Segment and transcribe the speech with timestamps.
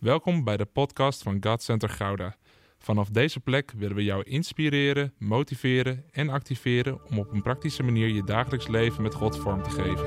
[0.00, 2.36] Welkom bij de podcast van God Center Gouda.
[2.78, 8.08] Vanaf deze plek willen we jou inspireren, motiveren en activeren om op een praktische manier
[8.08, 10.06] je dagelijks leven met God vorm te geven.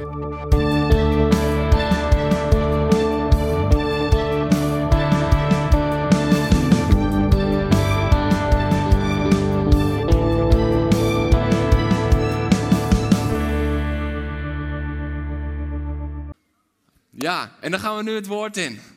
[17.11, 18.92] Ja, en dan gaan we nu het woord in.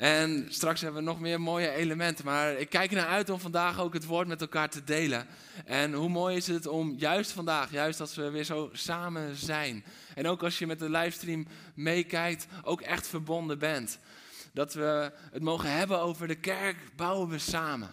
[0.00, 2.24] En straks hebben we nog meer mooie elementen.
[2.24, 5.26] Maar ik kijk er naar uit om vandaag ook het woord met elkaar te delen.
[5.64, 9.84] En hoe mooi is het om juist vandaag, juist als we weer zo samen zijn.
[10.14, 13.98] En ook als je met de livestream meekijkt, ook echt verbonden bent.
[14.52, 17.90] Dat we het mogen hebben over de kerk, bouwen we samen.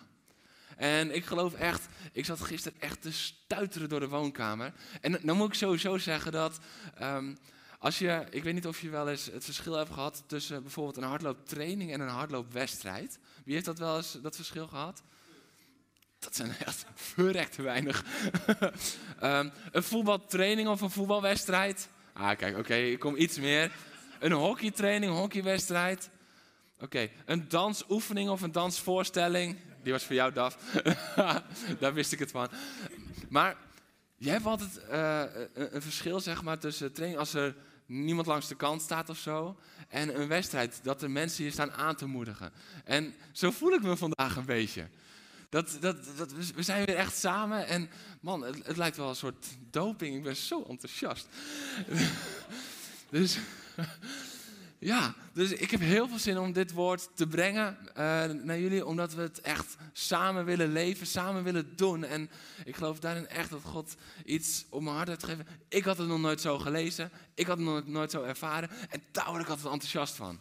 [0.78, 4.74] En ik geloof echt, ik zat gisteren echt te stuiteren door de woonkamer.
[5.02, 6.60] En dan moet ik sowieso zeggen dat.
[6.98, 7.34] ehm,
[7.77, 10.98] als je, ik weet niet of je wel eens het verschil hebt gehad tussen bijvoorbeeld
[10.98, 13.20] een hardlooptraining en een hardloopwedstrijd.
[13.44, 15.03] Wie heeft dat wel eens dat verschil gehad?
[16.20, 18.03] Dat zijn echt verrekt weinig.
[19.19, 21.89] Ehm, een voetbaltraining of een voetbalwedstrijd.
[22.14, 23.72] Ah, kijk, oké, ik kom iets meer.
[24.19, 26.09] Een hockeytraining, hockeywedstrijd.
[26.80, 29.58] Oké, een dansoefening of een dansvoorstelling.
[29.84, 30.58] Die was voor jou, Daf.
[31.80, 32.47] Daar wist ik het van.
[33.30, 33.58] Maar
[34.16, 34.80] je hebt altijd
[35.53, 37.56] een verschil zeg maar, tussen training als er
[37.88, 39.58] niemand langs de kant staat of zo.
[39.88, 42.52] En een wedstrijd, dat er mensen je staan aan te moedigen.
[42.84, 44.88] En zo voel ik me vandaag een beetje.
[45.50, 49.16] Dat, dat, dat, we zijn weer echt samen en man, het, het lijkt wel een
[49.16, 50.16] soort doping.
[50.16, 51.28] Ik ben zo enthousiast.
[53.10, 53.38] dus
[54.80, 58.86] ja, dus ik heb heel veel zin om dit woord te brengen eh, naar jullie,
[58.86, 62.03] omdat we het echt samen willen leven, samen willen doen.
[62.03, 62.30] En
[62.66, 65.47] ik geloof daarin echt dat God iets op mijn hart heeft gegeven.
[65.67, 69.03] Ik had het nog nooit zo gelezen, ik had het nog nooit zo ervaren en
[69.11, 70.39] daar word ik altijd enthousiast van.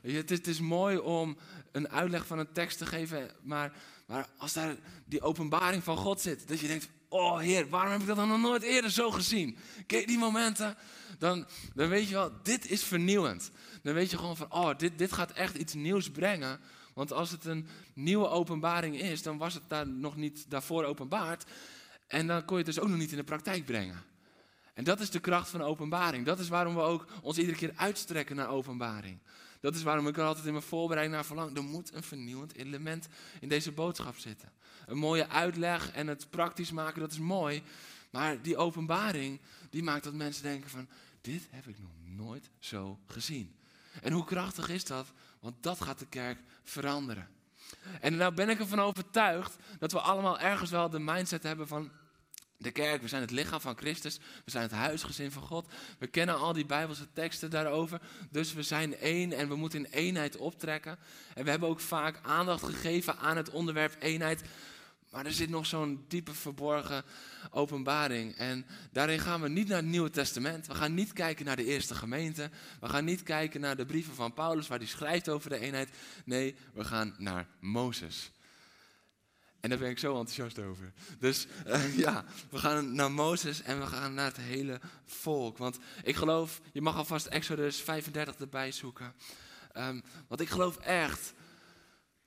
[0.00, 1.36] Het, is, het is mooi om
[1.72, 3.72] een uitleg van een tekst te geven, maar,
[4.06, 8.00] maar als daar die openbaring van God zit, dat je denkt, oh Heer, waarom heb
[8.00, 9.58] ik dat dan nog nooit eerder zo gezien?
[9.86, 10.76] Kijk, die momenten,
[11.18, 13.50] dan, dan weet je wel, dit is vernieuwend.
[13.82, 16.60] Dan weet je gewoon van, oh, dit, dit gaat echt iets nieuws brengen.
[16.94, 21.44] Want als het een nieuwe openbaring is, dan was het daar nog niet daarvoor openbaard.
[22.06, 24.04] En dan kon je het dus ook nog niet in de praktijk brengen.
[24.74, 26.26] En dat is de kracht van openbaring.
[26.26, 29.18] Dat is waarom we ook ons iedere keer uitstrekken naar openbaring.
[29.60, 31.56] Dat is waarom ik er altijd in mijn voorbereiding naar verlang.
[31.56, 33.08] Er moet een vernieuwend element
[33.40, 34.52] in deze boodschap zitten.
[34.86, 37.62] Een mooie uitleg en het praktisch maken, dat is mooi.
[38.10, 40.88] Maar die openbaring, die maakt dat mensen denken van,
[41.20, 43.56] dit heb ik nog nooit zo gezien.
[44.02, 45.12] En hoe krachtig is dat?
[45.40, 47.28] Want dat gaat de kerk veranderen.
[48.00, 51.90] En nou ben ik ervan overtuigd dat we allemaal ergens wel de mindset hebben van
[52.58, 53.02] de kerk.
[53.02, 54.18] We zijn het lichaam van Christus.
[54.44, 55.72] We zijn het huisgezin van God.
[55.98, 58.00] We kennen al die Bijbelse teksten daarover.
[58.30, 60.98] Dus we zijn één en we moeten in eenheid optrekken.
[61.34, 64.42] En we hebben ook vaak aandacht gegeven aan het onderwerp eenheid.
[65.10, 67.04] Maar er zit nog zo'n diepe verborgen
[67.50, 68.34] openbaring.
[68.34, 70.66] En daarin gaan we niet naar het Nieuwe Testament.
[70.66, 72.50] We gaan niet kijken naar de eerste gemeente.
[72.80, 75.88] We gaan niet kijken naar de brieven van Paulus waar hij schrijft over de eenheid.
[76.24, 78.30] Nee, we gaan naar Mozes.
[79.60, 80.92] En daar ben ik zo enthousiast over.
[81.18, 85.58] Dus uh, ja, we gaan naar Mozes en we gaan naar het hele volk.
[85.58, 89.14] Want ik geloof, je mag alvast Exodus 35 erbij zoeken.
[89.76, 91.34] Um, want ik geloof echt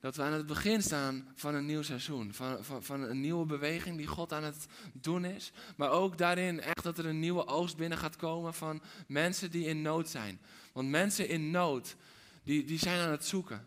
[0.00, 2.32] dat we aan het begin staan van een nieuw seizoen.
[2.32, 5.52] Van, van, van, een nieuwe beweging die God aan het doen is.
[5.76, 9.66] Maar ook daarin echt dat er een nieuwe oogst binnen gaat komen van mensen die
[9.66, 10.40] in nood zijn.
[10.72, 11.96] Want mensen in nood,
[12.42, 13.66] die, die zijn aan het zoeken.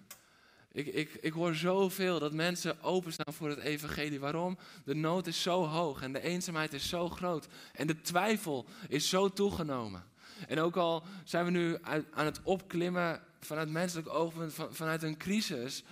[0.72, 4.20] Ik, ik, ik hoor zoveel dat mensen openstaan voor het evangelie.
[4.20, 4.58] Waarom?
[4.86, 7.48] De nood is zo hoog en de eenzaamheid is zo groot.
[7.74, 10.04] En de twijfel is zo toegenomen.
[10.48, 11.78] En ook al zijn we nu
[12.12, 15.84] aan het opklimmen vanuit menselijk oogpunt, van, vanuit een crisis.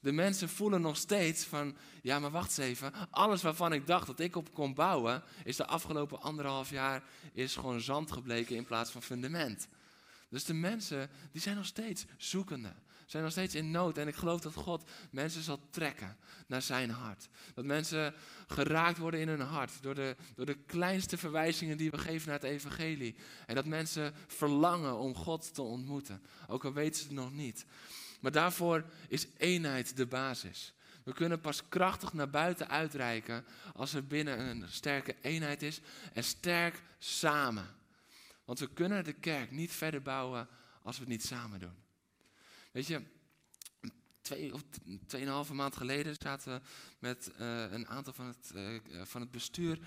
[0.00, 2.92] De mensen voelen nog steeds van, ja maar wacht eens even.
[3.10, 7.02] Alles waarvan ik dacht dat ik op kon bouwen, is de afgelopen anderhalf jaar
[7.32, 9.68] is gewoon zand gebleken in plaats van fundament.
[10.28, 12.72] Dus de mensen, die zijn nog steeds zoekende
[13.10, 13.98] zijn nog steeds in nood.
[13.98, 16.16] En ik geloof dat God mensen zal trekken
[16.46, 17.28] naar zijn hart.
[17.54, 18.14] Dat mensen
[18.46, 22.40] geraakt worden in hun hart door de, door de kleinste verwijzingen die we geven naar
[22.40, 23.16] het evangelie.
[23.46, 26.22] En dat mensen verlangen om God te ontmoeten.
[26.48, 27.64] Ook al weten ze het nog niet.
[28.20, 30.74] Maar daarvoor is eenheid de basis.
[31.02, 33.44] We kunnen pas krachtig naar buiten uitreiken
[33.74, 35.80] als er binnen een sterke eenheid is
[36.12, 37.66] en sterk samen.
[38.44, 40.48] Want we kunnen de kerk niet verder bouwen
[40.82, 41.74] als we het niet samen doen.
[42.72, 43.02] Weet je,
[44.34, 44.62] twee of
[45.06, 46.60] tweeënhalve maand geleden zaten we
[46.98, 49.78] met uh, een aantal van het, uh, van het bestuur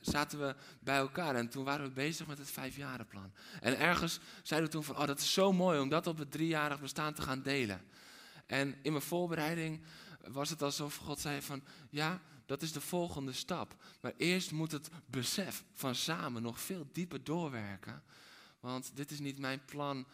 [0.00, 1.34] zaten we bij elkaar.
[1.34, 3.32] En toen waren we bezig met het vijfjarenplan.
[3.60, 6.30] En ergens zeiden we toen van, oh dat is zo mooi om dat op het
[6.30, 7.80] driejarig bestaan te gaan delen.
[8.46, 9.82] En in mijn voorbereiding
[10.26, 13.76] was het alsof God zei van, ja, dat is de volgende stap.
[14.00, 18.02] Maar eerst moet het besef van samen nog veel dieper doorwerken.
[18.60, 20.06] Want dit is niet mijn plan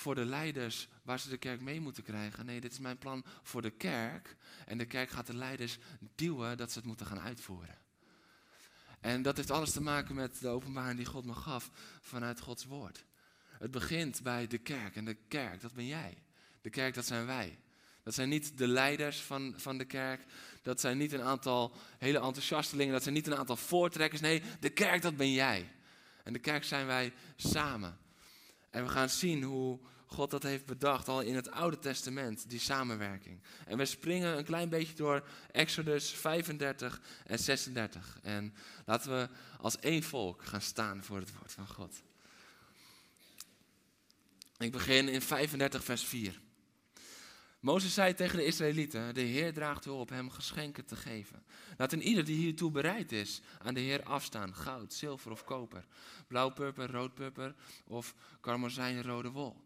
[0.00, 2.46] voor de leiders waar ze de kerk mee moeten krijgen.
[2.46, 4.36] Nee, dit is mijn plan voor de kerk.
[4.66, 5.78] En de kerk gaat de leiders
[6.14, 7.78] duwen dat ze het moeten gaan uitvoeren.
[9.00, 11.70] En dat heeft alles te maken met de openbaring die God me gaf
[12.00, 13.04] vanuit Gods woord.
[13.58, 14.96] Het begint bij de kerk.
[14.96, 16.22] En de kerk, dat ben jij.
[16.60, 17.58] De kerk, dat zijn wij.
[18.02, 20.24] Dat zijn niet de leiders van, van de kerk.
[20.62, 22.92] Dat zijn niet een aantal hele enthousiastelingen.
[22.92, 24.20] Dat zijn niet een aantal voortrekkers.
[24.20, 25.72] Nee, de kerk, dat ben jij.
[26.24, 27.98] En de kerk zijn wij samen.
[28.70, 32.58] En we gaan zien hoe God dat heeft bedacht al in het Oude Testament, die
[32.58, 33.40] samenwerking.
[33.66, 38.18] En we springen een klein beetje door Exodus 35 en 36.
[38.22, 39.28] En laten we
[39.58, 42.02] als één volk gaan staan voor het woord van God.
[44.58, 46.40] Ik begin in 35 vers 4.
[47.60, 51.42] Mozes zei tegen de Israëlieten: De Heer draagt u op hem geschenken te geven.
[51.76, 55.86] Laat een ieder die hiertoe bereid is aan de Heer afstaan: goud, zilver of koper,
[56.26, 57.54] blauwpurper, roodpurper
[57.86, 59.56] of karmozijnrode wol.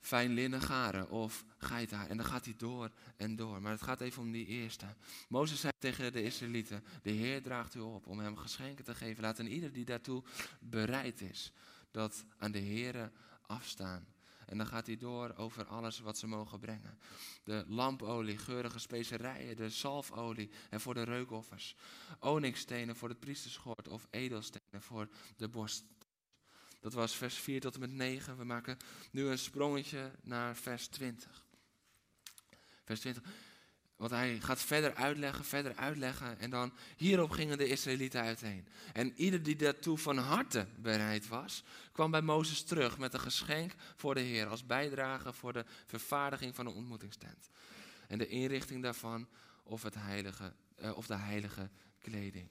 [0.00, 2.08] Fijn linnen garen of geithaar.
[2.08, 3.62] En dan gaat hij door en door.
[3.62, 4.86] Maar het gaat even om die eerste.
[5.28, 9.22] Mozes zei tegen de Israëlieten: De Heer draagt u op om hem geschenken te geven.
[9.22, 10.22] Laat een ieder die daartoe
[10.60, 11.52] bereid is,
[11.90, 13.12] dat aan de Heer
[13.46, 14.06] afstaan.
[14.48, 16.98] En dan gaat hij door over alles wat ze mogen brengen.
[17.44, 21.76] De lampolie, geurige specerijen, de zalfolie en voor de reukoffers.
[22.20, 25.84] Onyxstenen voor het priesterschort of edelstenen voor de borst.
[26.80, 28.36] Dat was vers 4 tot en met 9.
[28.36, 28.76] We maken
[29.10, 31.46] nu een sprongetje naar vers 20.
[32.84, 33.22] Vers 20.
[33.98, 36.38] Want hij gaat verder uitleggen, verder uitleggen.
[36.38, 38.66] En dan hierop gingen de Israëlieten uiteen.
[38.92, 43.72] En ieder die daartoe van harte bereid was, kwam bij Mozes terug met een geschenk
[43.96, 44.46] voor de Heer.
[44.46, 47.50] Als bijdrage voor de vervaardiging van de ontmoetingstent.
[48.08, 49.28] En de inrichting daarvan
[49.62, 50.52] of, het heilige,
[50.82, 52.48] uh, of de heilige kleding.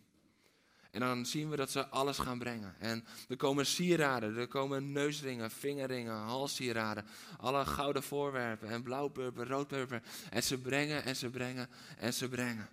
[0.92, 2.75] En dan zien we dat ze alles gaan brengen.
[2.80, 7.06] En er komen sieraden, er komen neusringen, vingerringen, halssieraden.
[7.38, 10.01] Alle gouden voorwerpen en blauwpurper, roodpurper.
[10.30, 12.69] En ze brengen en ze brengen en ze brengen.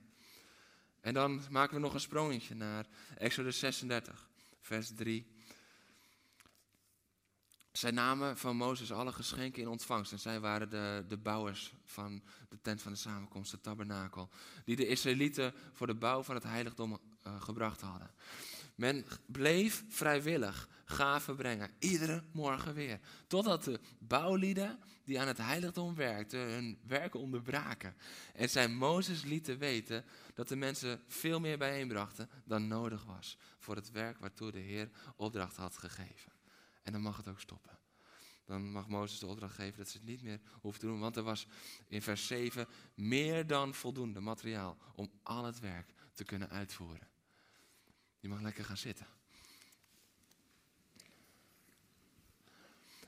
[1.01, 2.87] En dan maken we nog een sprongetje naar
[3.19, 4.29] Exodus 36,
[4.61, 5.34] vers 3.
[7.77, 10.13] Zij namen van Mozes alle geschenken in ontvangst.
[10.13, 14.29] En zij waren de, de bouwers van de tent van de samenkomst, de tabernakel.
[14.65, 16.93] Die de Israëlieten voor de bouw van het heiligdom
[17.27, 18.11] uh, gebracht hadden.
[18.75, 23.01] Men bleef vrijwillig gaven brengen, iedere morgen weer.
[23.27, 27.97] Totdat de bouwlieden die aan het heiligdom werkten, hun werk onderbraken.
[28.35, 30.05] En zij Mozes lieten weten
[30.35, 34.91] dat de mensen veel meer bijeenbrachten dan nodig was voor het werk waartoe de Heer
[35.17, 36.34] opdracht had gegeven.
[36.85, 37.79] En dan mag het ook stoppen.
[38.45, 41.01] Dan mag Mozes de opdracht geven dat ze het niet meer hoeven te doen.
[41.01, 41.47] Want er was
[41.89, 47.09] in vers 7 meer dan voldoende materiaal om al het werk te kunnen uitvoeren.
[48.21, 49.07] Je mag lekker gaan zitten.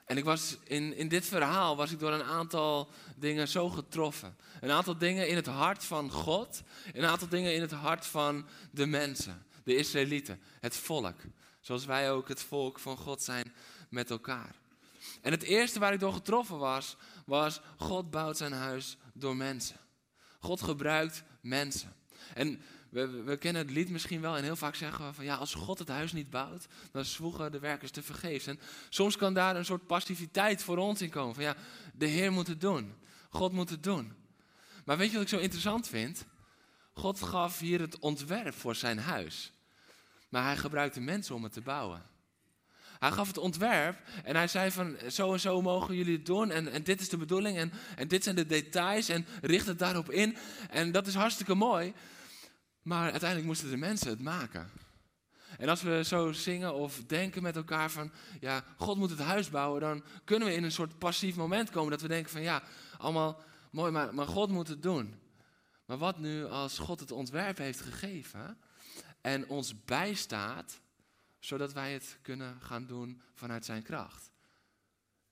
[0.07, 4.37] En ik was in, in dit verhaal was ik door een aantal dingen zo getroffen.
[4.61, 6.63] Een aantal dingen in het hart van God.
[6.93, 9.47] Een aantal dingen in het hart van de mensen.
[9.65, 10.41] De Israëlieten.
[10.61, 11.17] Het volk.
[11.67, 13.55] Zoals wij ook het volk van God zijn
[13.89, 14.55] met elkaar.
[15.23, 19.77] En het eerste waar ik door getroffen was, was God bouwt zijn huis door mensen.
[20.41, 21.95] God gebruikt mensen.
[22.35, 25.37] En we, we, kennen het lied misschien wel en heel vaak zeggen we van ja,
[25.37, 28.47] als God het huis niet bouwt, dan zwoegen de werkers te vergeefs.
[28.47, 31.35] En soms kan daar een soort passiviteit voor ons in komen.
[31.35, 31.57] Van ja,
[31.95, 32.95] de Heer moet het doen.
[33.31, 34.13] God moet het doen.
[34.85, 36.25] Maar weet je wat ik zo interessant vind?
[36.93, 39.51] God gaf hier het ontwerp voor zijn huis.
[40.37, 42.03] Maar hij gebruikte mensen om het te bouwen.
[42.99, 46.51] Hij gaf het ontwerp en hij zei van zo en zo mogen jullie het doen
[46.51, 49.79] en, en dit is de bedoeling en, en dit zijn de details en richt het
[49.79, 50.37] daarop in.
[50.71, 51.93] En dat is hartstikke mooi.
[52.83, 54.71] Maar uiteindelijk moesten de mensen het maken.
[55.59, 59.51] En als we zo zingen of denken met elkaar van, ja, God moet het huis
[59.51, 62.63] bouwen, dan kunnen we in een soort passief moment komen dat we denken van, ja,
[62.99, 65.15] allemaal mooi, maar, maar God moet het doen.
[65.87, 68.59] Maar wat nu als God het ontwerp heeft gegeven
[69.27, 70.81] en ons bijstaat,
[71.39, 74.31] zodat wij het kunnen gaan doen vanuit zijn kracht?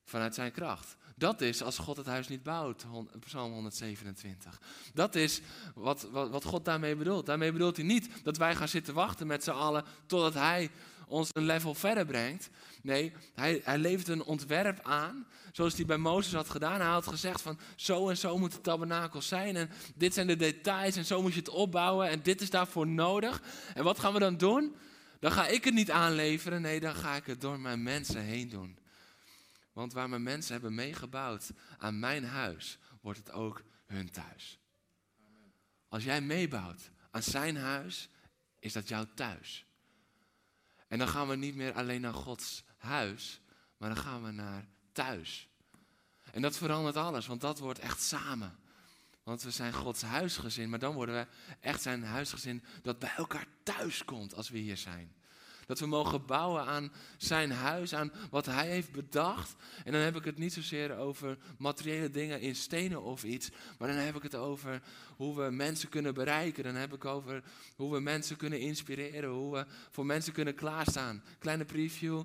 [0.04, 0.96] Vanuit zijn kracht.
[1.16, 2.86] Dat is als God het huis niet bouwt,
[3.20, 4.60] Psalm 127.
[4.94, 5.40] Dat is
[5.74, 7.26] wat, wat, wat God daarmee bedoelt.
[7.26, 10.70] Daarmee bedoelt hij niet dat wij gaan zitten wachten met z'n allen totdat hij
[11.06, 12.50] ons een level verder brengt.
[12.82, 16.80] Nee, hij, hij levert een ontwerp aan, zoals hij bij Mozes had gedaan.
[16.80, 20.37] Hij had gezegd van zo en zo moet het tabernakel zijn en dit zijn de
[20.37, 23.42] details en zo moet je het opbouwen en dit is daarvoor nodig.
[23.75, 24.76] En wat gaan we dan doen?
[25.20, 28.49] Dan ga ik het niet aanleveren, nee, dan ga ik het door mijn mensen heen
[28.49, 28.78] doen.
[29.73, 34.58] Want waar mijn mensen hebben meegebouwd aan mijn huis, wordt het ook hun thuis.
[35.88, 38.08] Als jij meebouwt aan zijn huis,
[38.58, 39.63] is dat jouw thuis.
[40.94, 43.40] En dan gaan we niet meer alleen naar Gods huis,
[43.76, 45.48] maar dan gaan we naar thuis.
[46.32, 48.58] En dat verandert alles, want dat wordt echt samen.
[49.22, 51.26] Want we zijn Gods huisgezin, maar dan worden we
[51.60, 55.14] echt zijn huisgezin dat bij elkaar thuis komt als we hier zijn.
[55.66, 59.54] Dat we mogen bouwen aan zijn huis, aan wat hij heeft bedacht.
[59.85, 63.50] En dan heb ik het niet zozeer over materiële dingen in stenen of iets.
[63.78, 64.83] Maar dan heb ik het over
[65.16, 66.64] hoe we mensen kunnen bereiken.
[66.64, 67.42] Dan heb ik over
[67.76, 69.30] hoe we mensen kunnen inspireren.
[69.30, 71.23] Hoe we voor mensen kunnen klaarstaan.
[71.38, 72.23] Kleine preview.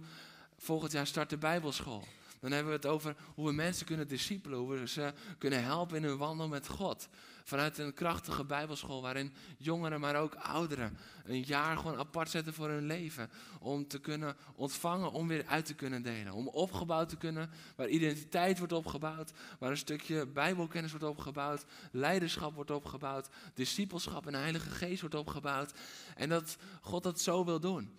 [0.58, 2.08] Volgend jaar start de Bijbelschool.
[2.40, 5.98] Dan hebben we het over hoe we mensen kunnen discipelen, hoe we ze kunnen helpen
[5.98, 7.10] in hun wandel met God.
[7.44, 12.70] Vanuit een krachtige Bijbelschool waarin jongeren, maar ook ouderen een jaar gewoon apart zetten voor
[12.70, 13.30] hun leven.
[13.60, 16.34] Om te kunnen ontvangen, om weer uit te kunnen delen.
[16.34, 22.56] Om opgebouwd te kunnen, waar identiteit wordt opgebouwd, waar een stukje Bijbelkennis wordt opgebouwd, leiderschap
[22.56, 25.74] wordt opgebouwd, discipelschap en Heilige Geest wordt opgebouwd.
[26.16, 27.98] En dat God dat zo wil doen.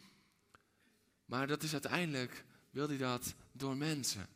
[1.24, 4.26] Maar dat is uiteindelijk wil hij dat door mensen.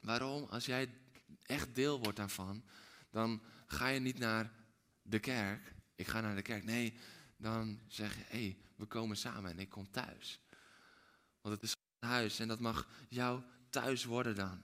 [0.00, 0.44] Waarom?
[0.44, 0.94] Als jij
[1.42, 2.64] echt deel wordt daarvan,
[3.10, 4.52] dan ga je niet naar
[5.02, 5.74] de kerk.
[5.94, 6.64] Ik ga naar de kerk.
[6.64, 6.98] Nee,
[7.36, 10.40] dan zeg je, hé, hey, we komen samen en ik kom thuis.
[11.40, 14.60] Want het is huis en dat mag jouw thuis worden dan.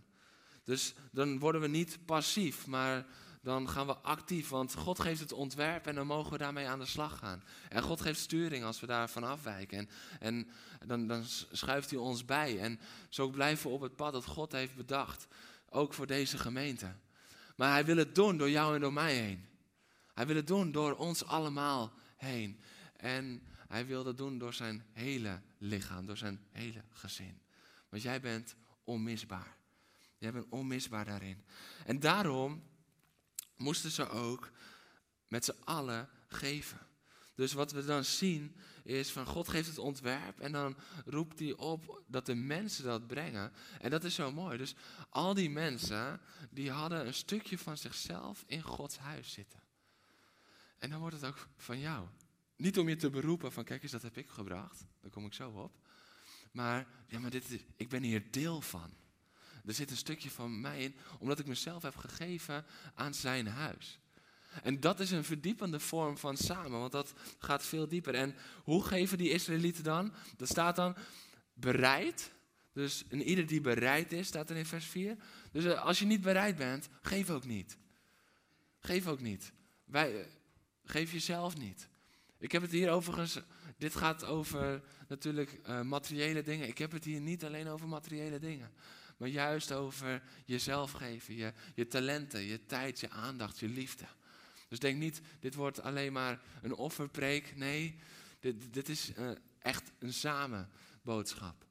[0.65, 3.07] Dus dan worden we niet passief, maar
[3.47, 4.49] dan gaan we actief.
[4.49, 7.43] Want God geeft het ontwerp en dan mogen we daarmee aan de slag gaan.
[7.69, 9.79] En God geeft sturing als we daarvan afwijken.
[10.21, 10.49] En,
[10.81, 12.61] en dan, dan schuift hij ons bij.
[12.61, 15.27] En zo blijven we op het pad dat God heeft bedacht.
[15.69, 16.95] Ook voor deze gemeente.
[17.57, 19.47] Maar hij wil het doen door jou en door mij heen.
[20.15, 22.61] Hij wil het doen door ons allemaal heen.
[22.97, 27.41] En hij wil dat doen door zijn hele lichaam, door zijn hele gezin.
[27.89, 29.57] Want jij bent onmisbaar.
[30.19, 31.45] Jij bent onmisbaar daarin.
[31.85, 32.63] En daarom
[33.57, 34.51] moesten ze ook
[35.29, 36.87] met z'n allen geven.
[37.35, 41.53] Dus wat we dan zien is van God geeft het ontwerp en dan roept hij
[41.53, 43.53] op dat de mensen dat brengen.
[43.81, 44.59] En dat is zo mooi.
[44.59, 44.75] Dus
[45.09, 46.21] al die mensen
[46.51, 49.61] die hadden een stukje van zichzelf in Gods huis zitten.
[50.79, 52.07] En dan wordt het ook van jou.
[52.57, 54.85] Niet om je te beroepen van kijk eens dat heb ik gebracht.
[55.01, 55.79] Daar kom ik zo op.
[56.53, 58.91] Maar ja, maar dit, ik ben hier deel van.
[59.67, 63.99] Er zit een stukje van mij in, omdat ik mezelf heb gegeven aan zijn huis.
[64.63, 68.15] En dat is een verdiepende vorm van samen, want dat gaat veel dieper.
[68.15, 70.13] En hoe geven die Israëlieten dan?
[70.37, 70.97] Dat staat dan
[71.55, 72.33] bereid.
[72.73, 75.17] Dus een ieder die bereid is, staat er in vers 4.
[75.53, 77.79] Dus eh, als je niet bereid bent, geef ook niet.
[78.81, 79.53] Geef ook niet.
[79.85, 80.27] Wij, eh,
[80.85, 81.89] geef jezelf niet.
[82.39, 83.41] Ik heb het hier overigens,
[83.79, 86.69] dit gaat over natuurlijk uh, materiële dingen.
[86.69, 88.71] Ik heb het hier niet alleen over materiële dingen
[89.17, 94.05] maar juist over jezelf geven, je, je talenten, je tijd, je aandacht, je liefde.
[94.69, 97.57] Dus denk niet, dit wordt alleen maar een offerpreek.
[97.57, 97.99] Nee,
[98.41, 101.65] dit, dit is uh, echt een samenboodschap.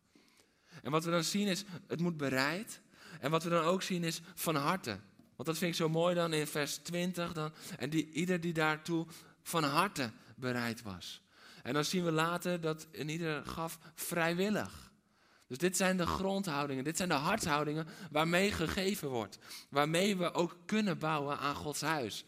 [0.82, 2.82] En wat we dan zien is, het moet bereid.
[3.20, 5.00] En wat we dan ook zien is van harte.
[5.36, 7.34] Want dat vind ik zo mooi dan in vers 20.
[7.34, 9.08] Dan, en die, ieder die daartoe
[9.42, 11.22] van harte bereid was.
[11.64, 14.85] En dan zien we later dat in ieder gaf vrijwillig.
[15.48, 19.38] Dus dit zijn de grondhoudingen, dit zijn de hartshoudingen waarmee gegeven wordt.
[19.70, 22.25] Waarmee we ook kunnen bouwen aan Gods huis.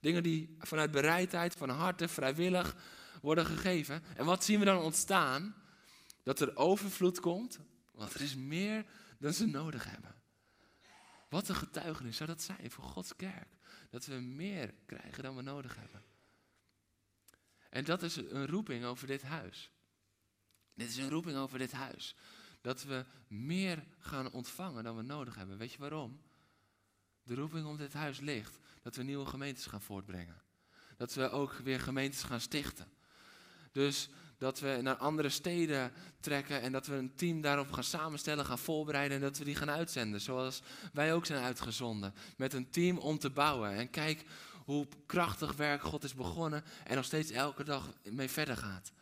[0.00, 2.76] Dingen die vanuit bereidheid, van harte, vrijwillig
[3.22, 4.02] worden gegeven.
[4.16, 5.54] En wat zien we dan ontstaan?
[6.22, 7.58] Dat er overvloed komt,
[7.92, 8.84] want er is meer
[9.18, 10.14] dan ze nodig hebben.
[11.28, 13.48] Wat een getuigenis zou dat zijn voor Gods kerk.
[13.90, 16.02] Dat we meer krijgen dan we nodig hebben.
[17.70, 19.70] En dat is een roeping over dit huis.
[20.74, 22.16] Dit is een roeping over dit huis
[22.64, 25.58] dat we meer gaan ontvangen dan we nodig hebben.
[25.58, 26.20] Weet je waarom?
[27.22, 30.42] De roeping om dit huis ligt dat we nieuwe gemeentes gaan voortbrengen.
[30.96, 32.86] Dat we ook weer gemeentes gaan stichten.
[33.72, 38.44] Dus dat we naar andere steden trekken en dat we een team daarop gaan samenstellen,
[38.44, 40.20] gaan voorbereiden en dat we die gaan uitzenden.
[40.20, 42.14] Zoals wij ook zijn uitgezonden.
[42.36, 43.70] Met een team om te bouwen.
[43.70, 44.24] En kijk
[44.64, 48.92] hoe krachtig werk God is begonnen en nog steeds elke dag mee verder gaat.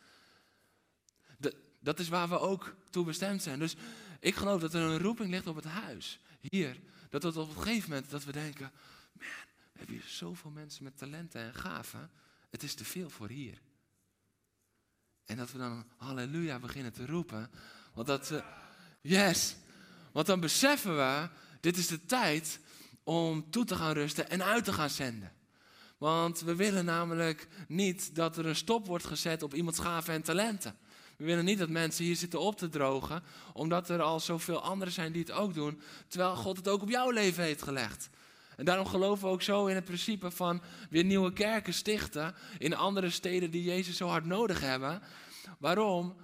[1.83, 3.59] Dat is waar we ook toe bestemd zijn.
[3.59, 3.75] Dus
[4.19, 6.19] ik geloof dat er een roeping ligt op het huis.
[6.39, 6.79] Hier.
[7.09, 8.71] Dat het op een gegeven moment dat we denken,
[9.13, 9.27] man,
[9.71, 12.11] we hebben hier zoveel mensen met talenten en gaven.
[12.49, 13.61] Het is te veel voor hier.
[15.25, 17.49] En dat we dan halleluja beginnen te roepen.
[17.93, 18.43] Want dat
[19.01, 19.55] yes.
[20.11, 22.59] Want dan beseffen we, dit is de tijd
[23.03, 25.31] om toe te gaan rusten en uit te gaan zenden.
[25.97, 30.21] Want we willen namelijk niet dat er een stop wordt gezet op iemands gaven en
[30.21, 30.77] talenten.
[31.17, 34.93] We willen niet dat mensen hier zitten op te drogen, omdat er al zoveel anderen
[34.93, 38.09] zijn die het ook doen, terwijl God het ook op jouw leven heeft gelegd.
[38.55, 42.75] En daarom geloven we ook zo in het principe van weer nieuwe kerken stichten in
[42.75, 45.01] andere steden die Jezus zo hard nodig hebben.
[45.59, 46.15] Waarom?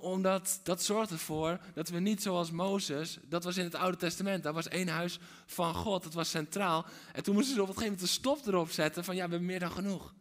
[0.00, 4.42] omdat dat zorgt ervoor dat we niet zoals Mozes, dat was in het Oude Testament,
[4.42, 6.86] dat was één huis van God, dat was centraal.
[7.12, 9.30] En toen moesten ze op een gegeven moment de stop erop zetten van ja, we
[9.30, 10.14] hebben meer dan genoeg.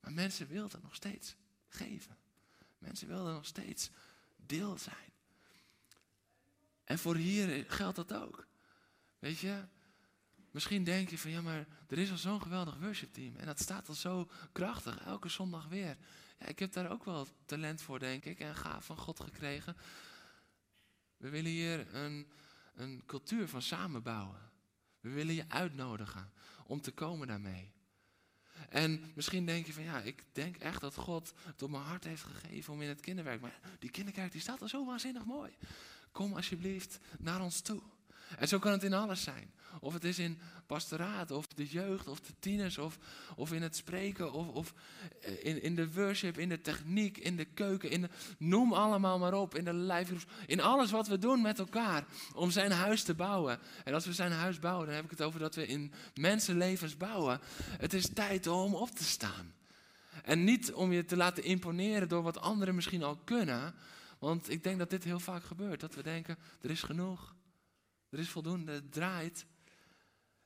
[0.00, 1.36] Maar mensen wilden nog steeds
[1.68, 2.16] geven.
[2.84, 3.90] Mensen wilden nog steeds
[4.36, 5.12] deel zijn.
[6.84, 8.46] En voor hier geldt dat ook.
[9.18, 9.64] Weet je,
[10.50, 13.88] misschien denk je van ja, maar er is al zo'n geweldig worshipteam en dat staat
[13.88, 15.96] al zo krachtig, elke zondag weer.
[16.38, 19.76] Ja, ik heb daar ook wel talent voor, denk ik, en gaaf van God gekregen.
[21.16, 22.32] We willen hier een,
[22.74, 24.50] een cultuur van samenbouwen.
[25.00, 26.32] We willen je uitnodigen
[26.66, 27.73] om te komen daarmee.
[28.68, 32.04] En misschien denk je van ja, ik denk echt dat God het op mijn hart
[32.04, 33.40] heeft gegeven om in het kinderwerk.
[33.40, 35.50] Maar die kinderkerk die staat al zo waanzinnig mooi.
[36.12, 37.80] Kom alsjeblieft naar ons toe.
[38.38, 39.52] En zo kan het in alles zijn.
[39.80, 42.98] Of het is in pastoraat, of de jeugd, of de tieners, of,
[43.36, 44.74] of in het spreken, of, of
[45.20, 49.34] eh, in, in de worship, in de techniek, in de keuken, in noem allemaal maar
[49.34, 52.04] op, in de lijfgroep, in alles wat we doen met elkaar
[52.34, 53.58] om zijn huis te bouwen.
[53.84, 56.96] En als we zijn huis bouwen, dan heb ik het over dat we in mensenlevens
[56.96, 57.40] bouwen.
[57.78, 59.54] Het is tijd om op te staan.
[60.22, 63.74] En niet om je te laten imponeren door wat anderen misschien al kunnen.
[64.18, 65.80] Want ik denk dat dit heel vaak gebeurt.
[65.80, 67.34] Dat we denken, er is genoeg.
[68.14, 69.46] Er is voldoende, het draait.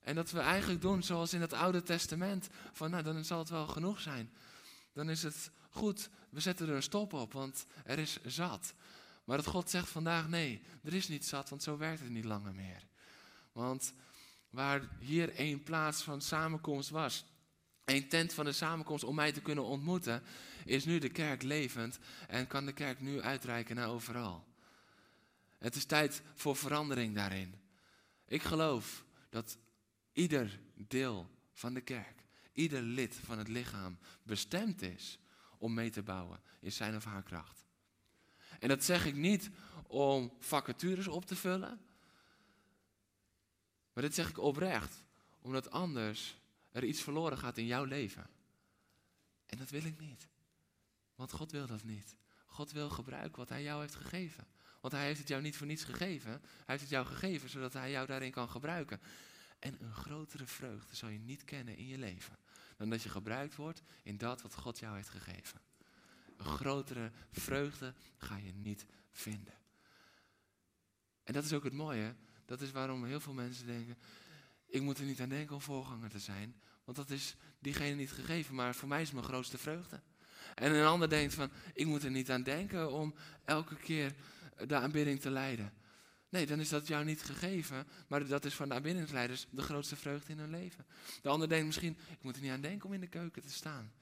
[0.00, 2.48] En dat we eigenlijk doen zoals in het Oude Testament.
[2.72, 4.32] Van nou, dan zal het wel genoeg zijn.
[4.92, 8.74] Dan is het goed, we zetten er een stop op, want er is zat.
[9.24, 12.24] Maar dat God zegt vandaag nee, er is niet zat, want zo werkt het niet
[12.24, 12.86] langer meer.
[13.52, 13.92] Want
[14.50, 17.24] waar hier één plaats van samenkomst was,
[17.84, 20.22] één tent van de samenkomst om mij te kunnen ontmoeten,
[20.64, 21.98] is nu de kerk levend
[22.28, 24.46] en kan de kerk nu uitreiken naar overal.
[25.58, 27.57] Het is tijd voor verandering daarin.
[28.28, 29.58] Ik geloof dat
[30.12, 35.18] ieder deel van de kerk, ieder lid van het lichaam bestemd is
[35.58, 37.64] om mee te bouwen in zijn of haar kracht.
[38.58, 39.50] En dat zeg ik niet
[39.86, 41.80] om vacatures op te vullen,
[43.92, 45.04] maar dit zeg ik oprecht,
[45.40, 46.38] omdat anders
[46.70, 48.30] er iets verloren gaat in jouw leven.
[49.46, 50.28] En dat wil ik niet.
[51.14, 52.16] Want God wil dat niet.
[52.46, 54.46] God wil gebruiken wat Hij jou heeft gegeven.
[54.88, 56.30] Want Hij heeft het jou niet voor niets gegeven.
[56.30, 59.00] Hij heeft het jou gegeven zodat Hij jou daarin kan gebruiken.
[59.58, 62.38] En een grotere vreugde zal je niet kennen in je leven
[62.76, 65.60] dan dat je gebruikt wordt in dat wat God jou heeft gegeven.
[66.36, 69.54] Een grotere vreugde ga je niet vinden.
[71.22, 72.14] En dat is ook het mooie.
[72.44, 73.96] Dat is waarom heel veel mensen denken:
[74.66, 78.12] ik moet er niet aan denken om voorganger te zijn, want dat is diegene niet
[78.12, 78.54] gegeven.
[78.54, 80.00] Maar voor mij is mijn grootste vreugde.
[80.54, 84.14] En een ander denkt van: ik moet er niet aan denken om elke keer
[84.66, 85.72] de aanbidding te leiden.
[86.28, 89.96] Nee, dan is dat jou niet gegeven, maar dat is van de aanbiddingsleiders de grootste
[89.96, 90.86] vreugde in hun leven.
[91.22, 93.52] De ander denkt misschien, ik moet er niet aan denken om in de keuken te
[93.52, 93.92] staan.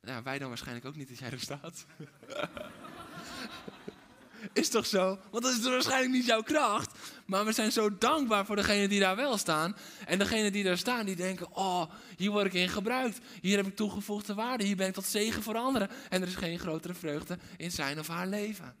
[0.00, 1.86] Nou wij dan waarschijnlijk ook niet dat jij er staat.
[4.52, 5.18] is toch zo?
[5.30, 6.98] Want dat is waarschijnlijk niet jouw kracht.
[7.26, 9.76] Maar we zijn zo dankbaar voor degenen die daar wel staan.
[10.06, 13.18] En degenen die daar staan, die denken, oh, hier word ik in gebruikt.
[13.40, 14.64] Hier heb ik toegevoegde waarde.
[14.64, 15.88] Hier ben ik tot zegen voor anderen.
[16.08, 18.76] En er is geen grotere vreugde in zijn of haar leven.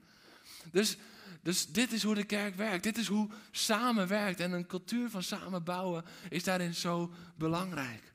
[0.70, 0.96] Dus
[1.44, 2.82] dus dit is hoe de kerk werkt.
[2.82, 4.40] Dit is hoe samen werkt.
[4.40, 8.12] En een cultuur van samenbouwen is daarin zo belangrijk.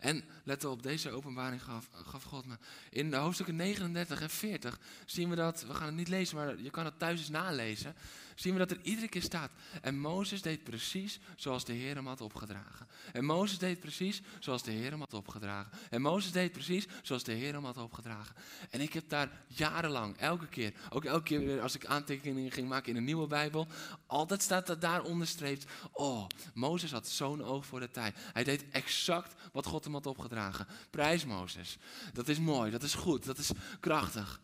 [0.00, 2.58] En let op, deze openbaring gaf, gaf God me.
[2.90, 6.70] In hoofdstukken 39 en 40 zien we dat, we gaan het niet lezen, maar je
[6.70, 7.94] kan het thuis eens nalezen
[8.40, 9.50] zien we dat er iedere keer staat.
[9.82, 12.88] En Mozes deed precies zoals de Heer hem had opgedragen.
[13.12, 15.72] En Mozes deed precies zoals de Heer hem had opgedragen.
[15.90, 18.34] En Mozes deed precies zoals de Heer hem had opgedragen.
[18.70, 22.68] En ik heb daar jarenlang, elke keer, ook elke keer weer als ik aantekeningen ging
[22.68, 23.66] maken in een nieuwe Bijbel,
[24.06, 25.66] altijd staat dat daar onderstreept.
[25.92, 28.16] Oh, Mozes had zo'n oog voor de tijd.
[28.32, 30.66] Hij deed exact wat God hem had opgedragen.
[30.90, 31.78] Prijs Mozes.
[32.12, 34.40] Dat is mooi, dat is goed, dat is krachtig.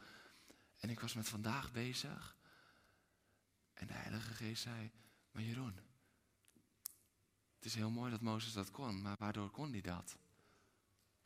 [0.79, 2.34] En ik was met vandaag bezig.
[3.85, 4.91] En de Heilige Geest zei,
[5.31, 5.75] maar Jeroen,
[7.55, 10.19] het is heel mooi dat Mozes dat kon, maar waardoor kon hij dat?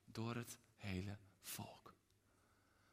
[0.04, 1.94] Door het hele volk.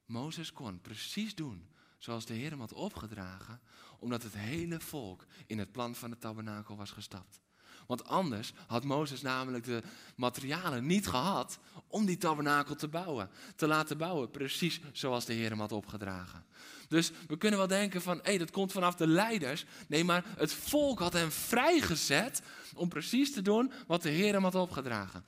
[0.05, 3.61] Mozes kon precies doen zoals de Heer hem had opgedragen,
[3.99, 7.41] omdat het hele volk in het plan van de tabernakel was gestapt.
[7.87, 9.83] Want anders had Mozes namelijk de
[10.15, 13.29] materialen niet gehad om die tabernakel te bouwen.
[13.55, 16.45] Te laten bouwen, precies zoals de Heer hem had opgedragen.
[16.87, 19.65] Dus we kunnen wel denken van, hé, hey, dat komt vanaf de leiders.
[19.87, 22.41] Nee, maar het volk had hem vrijgezet
[22.75, 25.25] om precies te doen wat de Heer hem had opgedragen.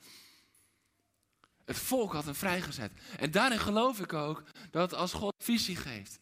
[1.64, 2.92] Het volk had hem vrijgezet.
[3.18, 6.18] En daarin geloof ik ook dat als God visie geeft,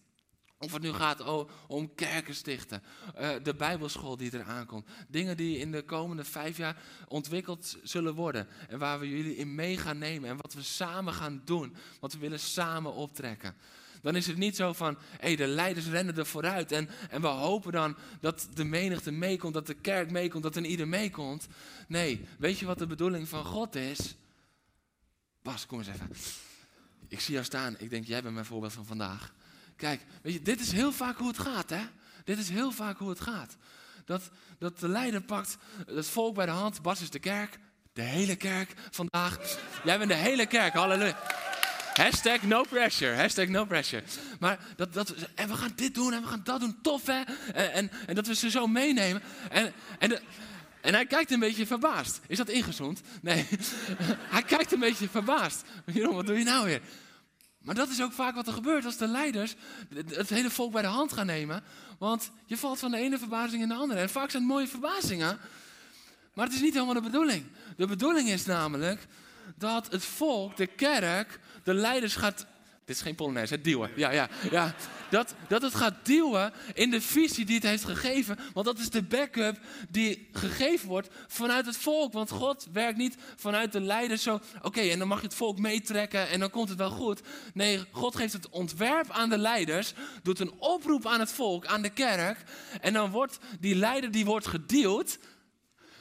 [0.67, 2.83] Of het nu gaat om kerken stichten,
[3.21, 4.87] uh, de Bijbelschool die eraan komt.
[5.09, 8.49] Dingen die in de komende vijf jaar ontwikkeld zullen worden.
[8.69, 10.31] En waar we jullie in mee gaan nemen.
[10.31, 11.77] En wat we samen gaan doen.
[12.01, 13.55] Wat we willen samen optrekken.
[14.03, 16.73] Dan is het niet zo van, hé, hey, de leiders rennen er vooruit.
[16.73, 20.65] En, en we hopen dan dat de menigte meekomt, dat de kerk meekomt, dat er
[20.65, 21.47] ieder meekomt.
[21.89, 24.17] Nee, weet je wat de bedoeling van God is?
[25.43, 26.11] Bas, kom eens even.
[27.09, 27.75] Ik zie jou staan.
[27.79, 29.35] Ik denk, jij bent mijn voorbeeld van vandaag.
[29.77, 31.83] Kijk, weet je, dit is heel vaak hoe het gaat, hè?
[32.25, 33.57] Dit is heel vaak hoe het gaat.
[34.05, 36.83] Dat, dat de leider pakt het volk bij de hand.
[36.83, 37.59] Bas is de kerk.
[37.93, 39.39] De hele kerk vandaag.
[39.85, 41.17] Jij bent de hele kerk, halleluja.
[41.95, 44.03] Hashtag no pressure, hashtag no pressure.
[44.41, 47.23] Maar dat, dat, en we gaan dit doen en we gaan dat doen, tof hè.
[47.53, 49.23] En, en, en dat we ze zo meenemen.
[49.51, 50.21] En, en, de,
[50.81, 52.21] en hij kijkt een beetje verbaasd.
[52.27, 53.01] Is dat ingezoomd?
[53.23, 53.47] Nee.
[54.35, 55.65] hij kijkt een beetje verbaasd.
[55.93, 56.81] Jeroen, wat doe je nou weer?
[57.67, 59.55] Maar dat is ook vaak wat er gebeurt als de leiders
[60.09, 61.63] het hele volk bij de hand gaan nemen.
[61.99, 64.01] Want je valt van de ene verbazing in de andere.
[64.01, 65.39] En vaak zijn het mooie verbazingen.
[66.35, 67.45] Maar het is niet helemaal de bedoeling.
[67.77, 69.07] De bedoeling is namelijk
[69.55, 72.47] dat het volk, de kerk, de leiders gaat.
[72.85, 73.91] Dit is geen Polonaise, het duwen.
[73.97, 74.75] Ja, ja, ja.
[75.11, 78.39] Dat, dat het gaat duwen in de visie die het heeft gegeven.
[78.53, 82.13] Want dat is de backup die gegeven wordt vanuit het volk.
[82.13, 84.41] Want God werkt niet vanuit de leiders zo.
[84.63, 87.21] Oké, en dan mag je het volk meetrekken en dan komt het wel goed.
[87.55, 89.93] Nee, God geeft het ontwerp aan de leiders.
[90.23, 92.39] Doet een oproep aan het volk, aan de kerk.
[92.81, 95.19] En dan wordt die leider die wordt gedeeld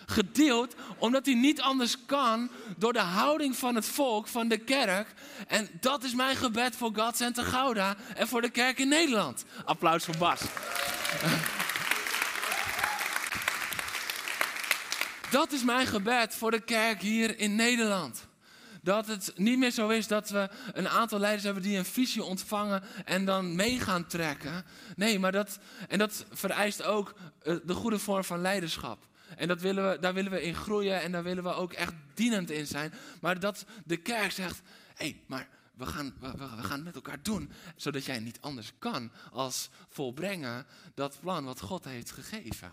[0.06, 5.14] gedeeld, omdat hij niet anders kan door de houding van het volk, van de kerk.
[5.48, 9.46] En dat is mijn gebed voor God Center Gouda en voor de kerk in Nederland.
[9.66, 10.42] Applaus voor Bas.
[15.30, 18.28] Dat is mijn gebed voor de kerk hier in Nederland.
[18.82, 22.24] Dat het niet meer zo is dat we een aantal leiders hebben die een visie
[22.24, 24.66] ontvangen en dan mee gaan trekken.
[24.96, 29.08] Nee, maar dat, en dat vereist ook eh, de goede vorm van leiderschap.
[29.38, 31.94] En dat willen we, daar willen we in groeien en daar willen we ook echt
[32.14, 32.94] dienend in zijn.
[33.22, 34.62] Maar dat de kerk zegt,
[34.96, 37.52] hé, hey, maar we gaan, we, gaan het met elkaar doen.
[37.76, 42.72] Zodat jij niet anders kan als volbrengen dat plan wat God heeft gegeven.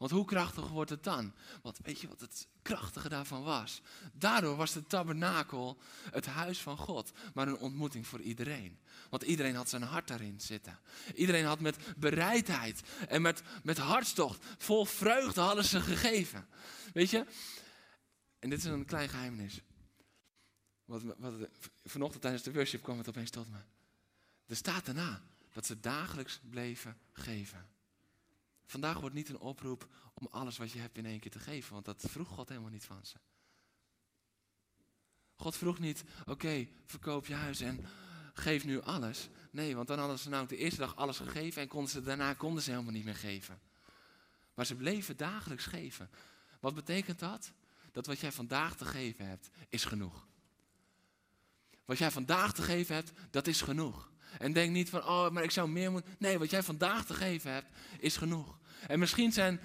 [0.00, 1.32] Want hoe krachtig wordt het dan?
[1.62, 3.80] Want weet je wat het krachtige daarvan was?
[4.12, 5.78] Daardoor was de tabernakel
[6.10, 8.78] het huis van God, maar een ontmoeting voor iedereen.
[9.10, 10.78] Want iedereen had zijn hart daarin zitten.
[11.14, 16.46] Iedereen had met bereidheid en met, met hartstocht, vol vreugde hadden ze gegeven.
[16.92, 17.26] Weet je?
[18.38, 19.60] En dit is een klein geheimnis.
[20.84, 21.34] Wat, wat,
[21.84, 23.58] vanochtend tijdens de worship kwam het opeens tot me.
[24.46, 27.78] Er staat daarna dat ze dagelijks bleven geven.
[28.70, 31.72] Vandaag wordt niet een oproep om alles wat je hebt in één keer te geven,
[31.72, 33.16] want dat vroeg God helemaal niet van ze.
[35.34, 37.86] God vroeg niet, oké, verkoop je huis en
[38.34, 39.28] geef nu alles.
[39.50, 42.34] Nee, want dan hadden ze nou de eerste dag alles gegeven en konden ze, daarna
[42.34, 43.60] konden ze helemaal niet meer geven.
[44.54, 46.10] Maar ze bleven dagelijks geven.
[46.60, 47.52] Wat betekent dat?
[47.92, 50.26] Dat wat jij vandaag te geven hebt, is genoeg.
[51.84, 54.10] Wat jij vandaag te geven hebt, dat is genoeg.
[54.38, 56.14] En denk niet van, oh, maar ik zou meer moeten.
[56.18, 58.59] Nee, wat jij vandaag te geven hebt, is genoeg.
[58.86, 59.60] En misschien zijn,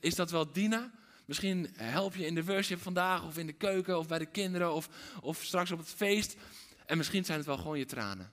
[0.00, 0.92] is dat wel Dina.
[1.24, 4.72] Misschien help je in de worship vandaag, of in de keuken, of bij de kinderen,
[4.72, 4.88] of,
[5.20, 6.36] of straks op het feest.
[6.86, 8.32] En misschien zijn het wel gewoon je tranen.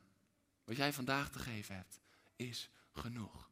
[0.64, 2.00] Wat jij vandaag te geven hebt,
[2.36, 3.50] is genoeg.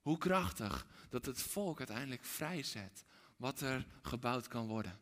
[0.00, 3.04] Hoe krachtig dat het volk uiteindelijk vrijzet
[3.36, 4.98] wat er gebouwd kan worden.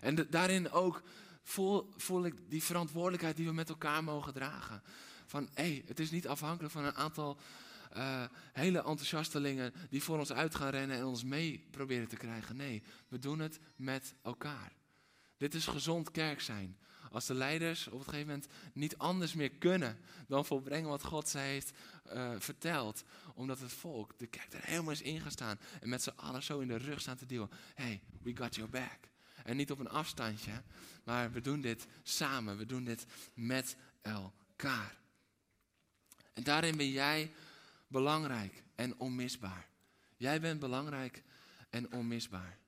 [0.00, 1.02] En daarin ook
[1.42, 4.82] voel, voel ik die verantwoordelijkheid die we met elkaar mogen dragen.
[5.26, 7.38] Van hé, hey, het is niet afhankelijk van een aantal
[7.96, 12.56] uh, hele enthousiastelingen die voor ons uit gaan rennen en ons mee proberen te krijgen.
[12.56, 14.72] Nee, we doen het met elkaar.
[15.36, 16.78] Dit is gezond kerk zijn.
[17.10, 21.28] Als de leiders op een gegeven moment niet anders meer kunnen dan volbrengen wat God
[21.28, 21.72] ze heeft
[22.12, 23.04] uh, verteld.
[23.34, 26.68] Omdat het volk, de kerk er helemaal is ingestaan en met z'n allen zo in
[26.68, 27.50] de rug staan te duwen.
[27.74, 28.98] Hey, we got your back.
[29.44, 30.62] En niet op een afstandje,
[31.04, 32.56] maar we doen dit samen.
[32.56, 34.96] We doen dit met elkaar.
[36.32, 37.32] En daarin ben jij
[37.88, 39.68] belangrijk en onmisbaar.
[40.16, 41.22] Jij bent belangrijk
[41.70, 42.58] en onmisbaar.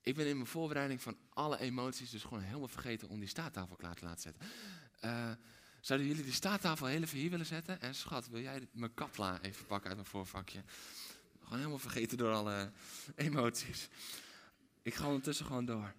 [0.00, 3.76] Ik ben in mijn voorbereiding van alle emoties dus gewoon helemaal vergeten om die staattafel
[3.76, 4.48] klaar te laten zetten.
[5.04, 5.30] Uh,
[5.80, 7.80] zouden jullie die staattafel heel even hier willen zetten?
[7.80, 10.64] En schat, wil jij mijn kapla even pakken uit mijn voorvakje?
[11.42, 12.72] Gewoon helemaal vergeten door alle
[13.14, 13.88] emoties.
[14.82, 15.94] Ik ga ondertussen gewoon door.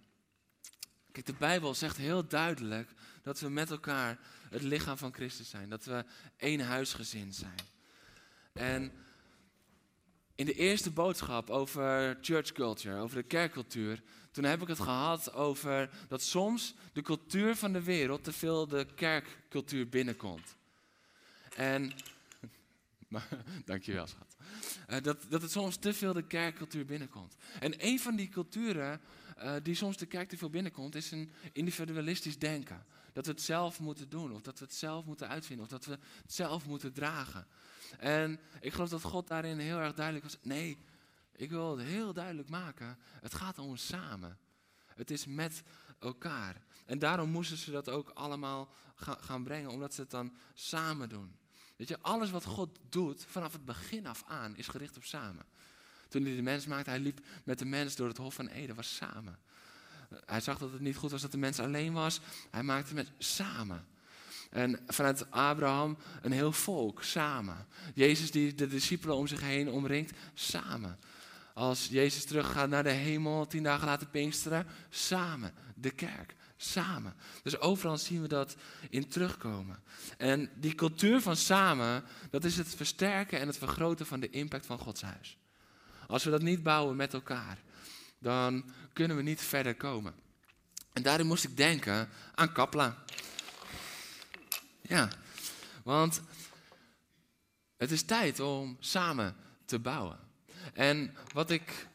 [1.12, 2.90] Kijk, de Bijbel zegt heel duidelijk
[3.22, 4.18] dat we met elkaar
[4.50, 5.68] het lichaam van Christus zijn.
[5.68, 6.04] Dat we
[6.36, 7.58] één huisgezin zijn.
[8.58, 8.92] En
[10.34, 15.32] in de eerste boodschap over church culture, over de kerkcultuur, toen heb ik het gehad
[15.32, 20.56] over dat soms de cultuur van de wereld te veel de kerkcultuur binnenkomt.
[21.56, 21.92] En,
[23.64, 24.36] dankjewel schat.
[24.90, 27.36] Uh, dat, dat het soms te veel de kerkcultuur binnenkomt.
[27.60, 29.00] En een van die culturen
[29.42, 32.84] uh, die soms de kerk te veel binnenkomt, is een individualistisch denken.
[33.12, 35.84] Dat we het zelf moeten doen, of dat we het zelf moeten uitvinden, of dat
[35.84, 37.46] we het zelf moeten dragen.
[37.98, 40.38] En ik geloof dat God daarin heel erg duidelijk was.
[40.42, 40.78] Nee,
[41.32, 42.98] ik wil het heel duidelijk maken.
[43.20, 44.38] Het gaat om samen.
[44.94, 45.62] Het is met
[45.98, 46.62] elkaar.
[46.86, 51.36] En daarom moesten ze dat ook allemaal gaan brengen, omdat ze het dan samen doen.
[51.76, 55.44] Weet je, alles wat God doet, vanaf het begin af aan, is gericht op samen.
[56.08, 58.76] Toen hij de mens maakte, hij liep met de mens door het Hof van Eden,
[58.76, 59.38] was samen.
[60.24, 62.20] Hij zag dat het niet goed was dat de mens alleen was.
[62.50, 63.86] Hij maakte het samen.
[64.50, 67.66] En vanuit Abraham een heel volk, samen.
[67.94, 70.98] Jezus die de discipelen om zich heen omringt, samen.
[71.54, 75.52] Als Jezus teruggaat naar de hemel, tien dagen later Pinksteren, samen.
[75.74, 77.14] De kerk, samen.
[77.42, 78.56] Dus overal zien we dat
[78.90, 79.82] in terugkomen.
[80.16, 84.66] En die cultuur van samen, dat is het versterken en het vergroten van de impact
[84.66, 85.38] van Gods huis.
[86.06, 87.58] Als we dat niet bouwen met elkaar,
[88.18, 90.14] dan kunnen we niet verder komen.
[90.92, 93.04] En daarin moest ik denken aan Kapla.
[94.88, 95.08] Ja,
[95.84, 96.22] want
[97.76, 100.18] het is tijd om samen te bouwen.
[100.72, 101.88] En wat ik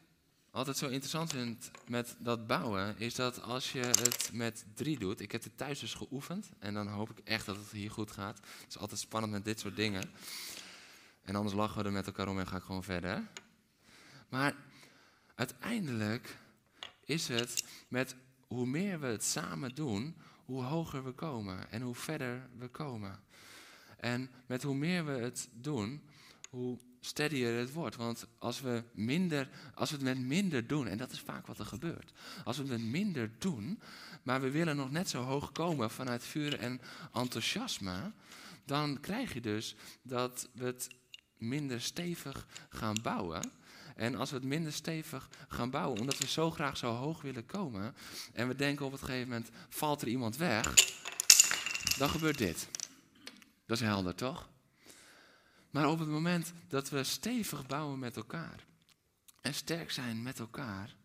[0.52, 5.20] altijd zo interessant vind met dat bouwen, is dat als je het met drie doet.
[5.20, 8.12] Ik heb het thuis dus geoefend en dan hoop ik echt dat het hier goed
[8.12, 8.38] gaat.
[8.38, 10.12] Het is altijd spannend met dit soort dingen.
[11.22, 13.28] En anders lachen we er met elkaar om en ga ik gewoon verder.
[14.30, 14.56] Maar
[15.36, 16.38] uiteindelijk
[17.06, 18.16] is het met
[18.48, 23.20] hoe meer we het samen doen, hoe hoger we komen en hoe verder we komen.
[23.98, 26.02] En met hoe meer we het doen,
[26.50, 27.96] hoe steadier het wordt.
[27.96, 31.60] Want als we, minder, als we het met minder doen, en dat is vaak wat
[31.60, 32.14] er gebeurt.
[32.44, 33.80] Als we het met minder doen,
[34.24, 36.82] maar we willen nog net zo hoog komen vanuit vuur en
[37.14, 38.12] enthousiasme,
[38.66, 40.90] dan krijg je dus dat we het
[41.38, 43.52] minder stevig gaan bouwen.
[43.96, 47.46] En als we het minder stevig gaan bouwen, omdat we zo graag zo hoog willen
[47.46, 47.96] komen,
[48.34, 50.74] en we denken op het gegeven moment, valt er iemand weg,
[51.98, 52.68] dan gebeurt dit.
[53.66, 54.50] Dat is helder, toch?
[55.70, 58.66] Maar op het moment dat we stevig bouwen met elkaar
[59.42, 60.96] en sterk zijn met elkaar,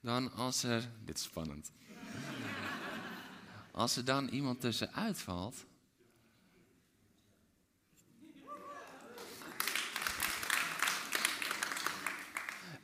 [0.00, 1.72] dan als er, dit is spannend,
[3.72, 5.64] als er dan iemand tussenuit valt,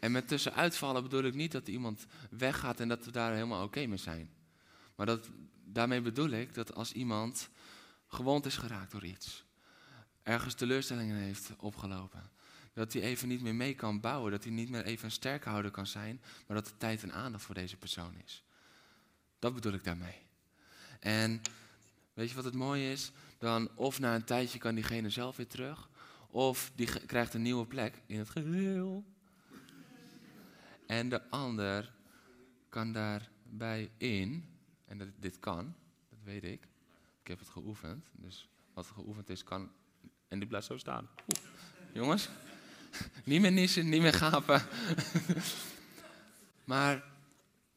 [0.05, 3.87] En met tussenuitvallen bedoel ik niet dat iemand weggaat en dat we daar helemaal oké
[3.87, 4.31] mee zijn.
[4.95, 5.29] Maar dat,
[5.65, 7.49] daarmee bedoel ik dat als iemand
[8.07, 9.45] gewond is geraakt door iets,
[10.23, 12.31] ergens teleurstellingen heeft opgelopen,
[12.73, 15.71] dat hij even niet meer mee kan bouwen, dat hij niet meer even een sterkhouder
[15.71, 18.45] kan zijn, maar dat er tijd en aandacht voor deze persoon is.
[19.39, 20.19] Dat bedoel ik daarmee.
[21.01, 21.41] En
[22.15, 23.13] weet je wat het mooie is?
[23.39, 25.89] Dan of na een tijdje kan diegene zelf weer terug,
[26.31, 29.05] of die krijgt een nieuwe plek in het geheel.
[30.87, 31.93] En de ander
[32.69, 34.49] kan daarbij in,
[34.85, 35.75] en dat, dit kan,
[36.09, 36.67] dat weet ik.
[37.21, 39.71] Ik heb het geoefend, dus wat geoefend is kan.
[40.29, 41.09] En die blijft zo staan.
[41.93, 42.29] Jongens,
[43.25, 44.63] niet meer nissen, niet meer gapen.
[46.65, 47.05] maar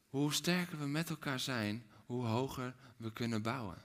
[0.10, 3.82] hoe sterker we met elkaar zijn, hoe hoger we kunnen bouwen.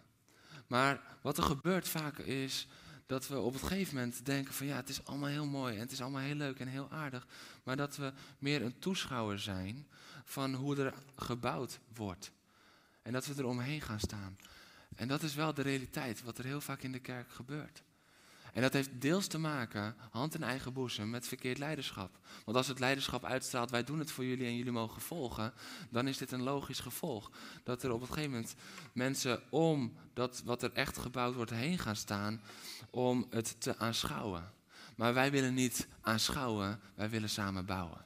[0.66, 2.68] Maar wat er gebeurt vaak is
[3.06, 5.80] dat we op het gegeven moment denken van ja, het is allemaal heel mooi en
[5.80, 7.26] het is allemaal heel leuk en heel aardig.
[7.62, 9.86] Maar dat we meer een toeschouwer zijn
[10.24, 12.32] van hoe er gebouwd wordt.
[13.02, 14.38] En dat we er omheen gaan staan.
[14.94, 17.82] En dat is wel de realiteit, wat er heel vaak in de kerk gebeurt.
[18.52, 22.18] En dat heeft deels te maken, hand in eigen boezem, met verkeerd leiderschap.
[22.44, 25.52] Want als het leiderschap uitstraalt, wij doen het voor jullie en jullie mogen volgen,
[25.90, 27.30] dan is dit een logisch gevolg.
[27.64, 28.54] Dat er op een gegeven moment
[28.92, 32.42] mensen om dat wat er echt gebouwd wordt heen gaan staan,
[32.90, 34.52] om het te aanschouwen.
[34.96, 38.04] Maar wij willen niet aanschouwen, wij willen samen bouwen.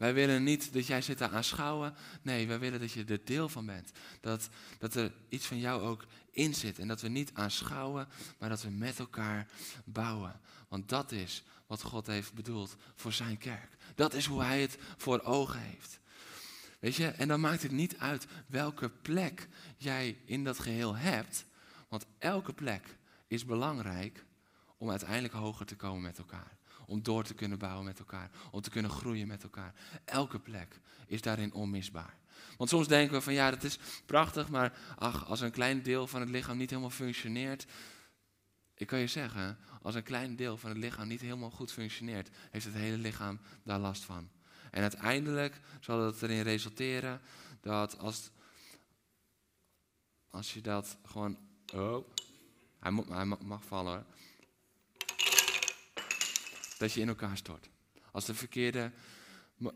[0.00, 1.94] Wij willen niet dat jij zit te aanschouwen.
[2.22, 3.90] Nee, wij willen dat je er deel van bent.
[4.20, 6.78] Dat, dat er iets van jou ook in zit.
[6.78, 9.46] En dat we niet aanschouwen, maar dat we met elkaar
[9.84, 10.40] bouwen.
[10.68, 13.76] Want dat is wat God heeft bedoeld voor zijn kerk.
[13.94, 16.00] Dat is hoe hij het voor ogen heeft.
[16.78, 21.44] Weet je, en dan maakt het niet uit welke plek jij in dat geheel hebt.
[21.88, 24.24] Want elke plek is belangrijk
[24.78, 26.58] om uiteindelijk hoger te komen met elkaar.
[26.90, 28.30] Om door te kunnen bouwen met elkaar.
[28.50, 29.74] Om te kunnen groeien met elkaar.
[30.04, 32.18] Elke plek is daarin onmisbaar.
[32.56, 36.06] Want soms denken we van ja, dat is prachtig, maar ach, als een klein deel
[36.06, 37.66] van het lichaam niet helemaal functioneert.
[38.74, 42.30] Ik kan je zeggen, als een klein deel van het lichaam niet helemaal goed functioneert,
[42.50, 44.30] heeft het hele lichaam daar last van.
[44.70, 47.20] En uiteindelijk zal dat erin resulteren
[47.60, 48.30] dat als,
[50.30, 51.38] als je dat gewoon.
[51.74, 52.06] Oh,
[52.78, 54.04] hij, hij mag vallen hoor.
[56.80, 57.68] Dat je in elkaar stort.
[58.12, 58.90] Als de verkeerde,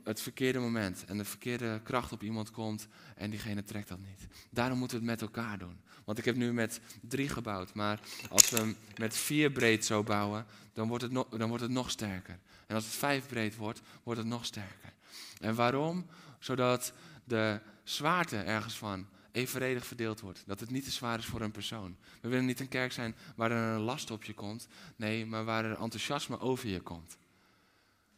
[0.05, 4.27] het verkeerde moment en de verkeerde kracht op iemand komt en diegene trekt dat niet.
[4.51, 5.81] Daarom moeten we het met elkaar doen.
[6.05, 10.03] Want ik heb nu met drie gebouwd, maar als we hem met vier breed zo
[10.03, 12.39] bouwen, dan wordt het, dan wordt het nog sterker.
[12.67, 14.93] En als het vijf breed wordt, wordt het nog sterker.
[15.41, 16.07] En waarom?
[16.39, 16.93] Zodat
[17.25, 20.43] de zwaarte ergens van evenredig verdeeld wordt.
[20.47, 21.97] Dat het niet te zwaar is voor een persoon.
[22.21, 24.67] We willen niet een kerk zijn waar er een last op je komt.
[24.97, 27.17] Nee, maar waar er enthousiasme over je komt.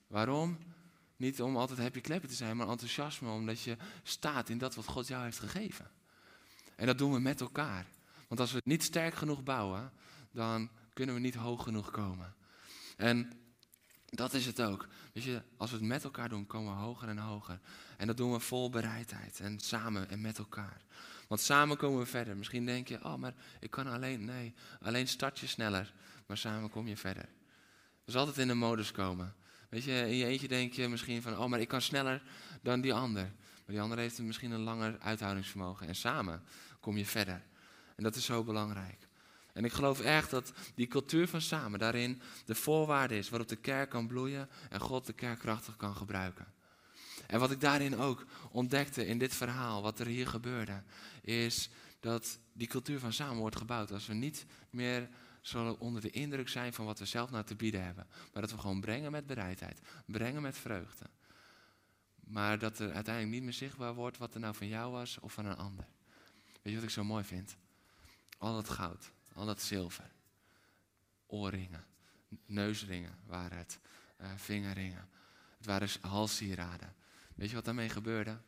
[0.06, 0.58] Waarom?
[1.16, 4.84] Niet om altijd happy kleppen te zijn, maar enthousiasme omdat je staat in dat wat
[4.84, 5.90] God jou heeft gegeven.
[6.74, 7.86] En dat doen we met elkaar.
[8.28, 9.92] Want als we het niet sterk genoeg bouwen,
[10.30, 12.34] dan kunnen we niet hoog genoeg komen.
[12.96, 13.32] En
[14.04, 14.88] dat is het ook.
[15.12, 17.60] Je, als we het met elkaar doen, komen we hoger en hoger.
[17.96, 20.80] En dat doen we vol bereidheid en samen en met elkaar.
[21.28, 22.36] Want samen komen we verder.
[22.36, 24.24] Misschien denk je, oh, maar ik kan alleen.
[24.24, 25.92] Nee, alleen start je sneller,
[26.26, 27.28] maar samen kom je verder.
[28.04, 29.34] Dus altijd in de modus komen.
[29.68, 32.22] Weet je, in je eentje denk je misschien van, oh, maar ik kan sneller
[32.62, 33.32] dan die ander.
[33.66, 35.86] Maar die ander heeft misschien een langer uithoudingsvermogen.
[35.86, 36.42] En samen
[36.80, 37.42] kom je verder.
[37.96, 39.08] En dat is zo belangrijk.
[39.52, 43.56] En ik geloof echt dat die cultuur van samen daarin de voorwaarde is waarop de
[43.56, 46.46] kerk kan bloeien en God de kerk krachtig kan gebruiken.
[47.26, 50.82] En wat ik daarin ook ontdekte in dit verhaal, wat er hier gebeurde,
[51.20, 55.08] is dat die cultuur van samen wordt gebouwd als we niet meer
[55.40, 58.06] zullen onder de indruk zijn van wat we zelf nou te bieden hebben.
[58.32, 61.04] Maar dat we gewoon brengen met bereidheid, brengen met vreugde.
[62.20, 65.32] Maar dat er uiteindelijk niet meer zichtbaar wordt wat er nou van jou was of
[65.32, 65.86] van een ander.
[66.62, 67.56] Weet je wat ik zo mooi vind?
[68.38, 70.12] Al dat goud, al dat zilver,
[71.26, 71.86] oorringen,
[72.46, 73.78] neusringen waren het,
[74.20, 75.08] uh, vingerringen.
[75.56, 76.94] Het waren halssieraden.
[77.36, 78.38] Weet je wat daarmee gebeurde?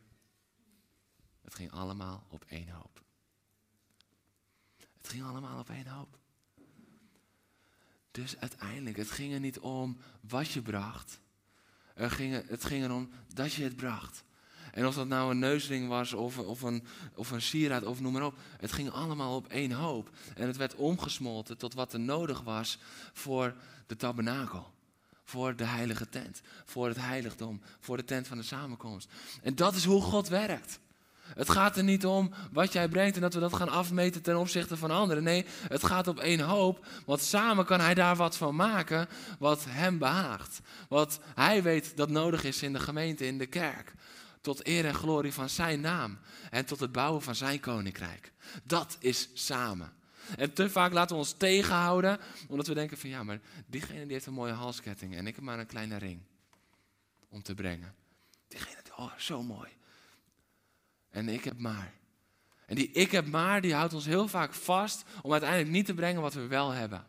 [1.40, 3.03] Het ging allemaal op één hoop.
[4.96, 6.18] Het ging allemaal op één hoop.
[8.11, 11.20] Dus uiteindelijk, het ging er niet om wat je bracht.
[11.94, 14.24] Er ging, het ging erom dat je het bracht.
[14.72, 18.12] En of dat nou een neusring was of, of, een, of een sieraad of noem
[18.12, 18.38] maar op.
[18.59, 20.11] Het ging allemaal op één hoop.
[20.35, 22.79] En het werd omgesmolten tot wat er nodig was
[23.12, 23.55] voor
[23.87, 24.77] de tabernakel.
[25.28, 26.40] Voor de heilige tent.
[26.64, 27.60] Voor het heiligdom.
[27.80, 29.08] Voor de tent van de samenkomst.
[29.42, 30.78] En dat is hoe God werkt.
[31.34, 34.38] Het gaat er niet om wat jij brengt en dat we dat gaan afmeten ten
[34.38, 35.22] opzichte van anderen.
[35.22, 36.86] Nee, het gaat op één hoop.
[37.06, 40.60] Want samen kan hij daar wat van maken wat hem behaagt.
[40.88, 43.92] Wat hij weet dat nodig is in de gemeente, in de kerk.
[44.40, 46.18] Tot eer en glorie van zijn naam.
[46.50, 48.32] En tot het bouwen van zijn koninkrijk.
[48.64, 49.92] Dat is samen.
[50.36, 54.12] En te vaak laten we ons tegenhouden, omdat we denken van ja, maar diegene die
[54.12, 56.20] heeft een mooie halsketting en ik heb maar een kleine ring
[57.28, 57.94] om te brengen.
[58.48, 59.68] Diegene, oh, zo mooi.
[61.10, 61.92] En ik heb maar.
[62.66, 65.94] En die ik heb maar, die houdt ons heel vaak vast om uiteindelijk niet te
[65.94, 67.06] brengen wat we wel hebben.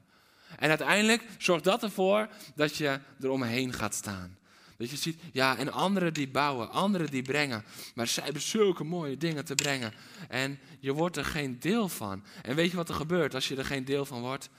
[0.58, 4.38] En uiteindelijk zorgt dat ervoor dat je eromheen gaat staan.
[4.80, 7.64] Dat je ziet, ja, en anderen die bouwen, anderen die brengen.
[7.96, 9.94] Maar zij hebben zulke mooie dingen te brengen.
[10.28, 12.24] En je wordt er geen deel van.
[12.42, 14.50] En weet je wat er gebeurt als je er geen deel van wordt?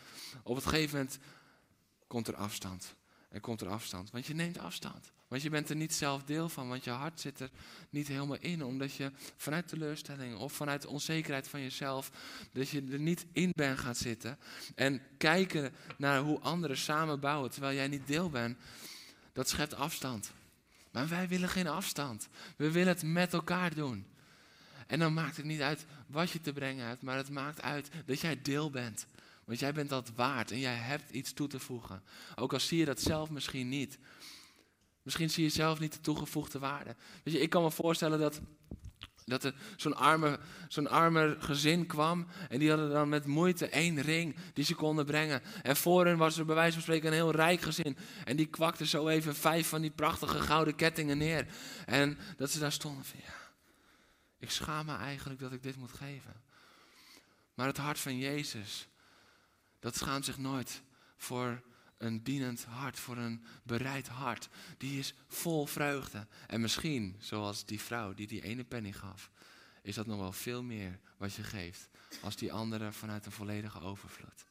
[0.43, 1.19] Op het gegeven moment
[2.07, 2.95] komt er afstand.
[3.29, 5.13] Er komt er afstand, want je neemt afstand.
[5.29, 7.51] Want je bent er niet zelf deel van, want je hart zit er
[7.91, 8.65] niet helemaal in.
[8.65, 12.11] Omdat je vanuit teleurstelling of vanuit onzekerheid van jezelf,
[12.53, 14.39] dat je er niet in bent gaan zitten.
[14.75, 18.59] En kijken naar hoe anderen samen bouwen, terwijl jij niet deel bent,
[19.33, 20.33] dat schept afstand.
[20.91, 22.29] Maar wij willen geen afstand.
[22.57, 24.07] We willen het met elkaar doen.
[24.87, 27.91] En dan maakt het niet uit wat je te brengen hebt, maar het maakt uit
[28.07, 29.07] dat jij deel bent.
[29.45, 32.03] Want jij bent dat waard en jij hebt iets toe te voegen.
[32.35, 33.99] Ook al zie je dat zelf misschien niet.
[35.03, 36.97] Misschien zie je zelf niet de toegevoegde waarde.
[37.25, 38.41] Weet je, ik kan me voorstellen dat,
[39.31, 40.39] dat er zo'n arme,
[40.69, 42.27] zo'n arme gezin kwam.
[42.49, 45.43] En die hadden dan met moeite één ring die ze konden brengen.
[45.63, 47.97] En voor hen was er bij wijze van spreken een heel rijk gezin.
[48.25, 51.47] En die kwakte zo even vijf van die prachtige gouden kettingen neer.
[51.87, 53.35] En dat ze daar stonden van ja,
[54.39, 56.35] ik schaam me eigenlijk dat ik dit moet geven.
[57.55, 58.89] Maar het hart van Jezus,
[59.79, 60.83] dat schaamt zich nooit
[61.17, 61.63] voor
[62.01, 64.49] een dienend hart, voor een bereid hart.
[64.79, 66.27] Die is vol vreugde.
[66.47, 69.31] En misschien, zoals die vrouw die die ene penny gaf,
[69.83, 71.89] is dat nog wel veel meer wat je geeft
[72.23, 74.45] als die andere vanuit een volledige overvloed.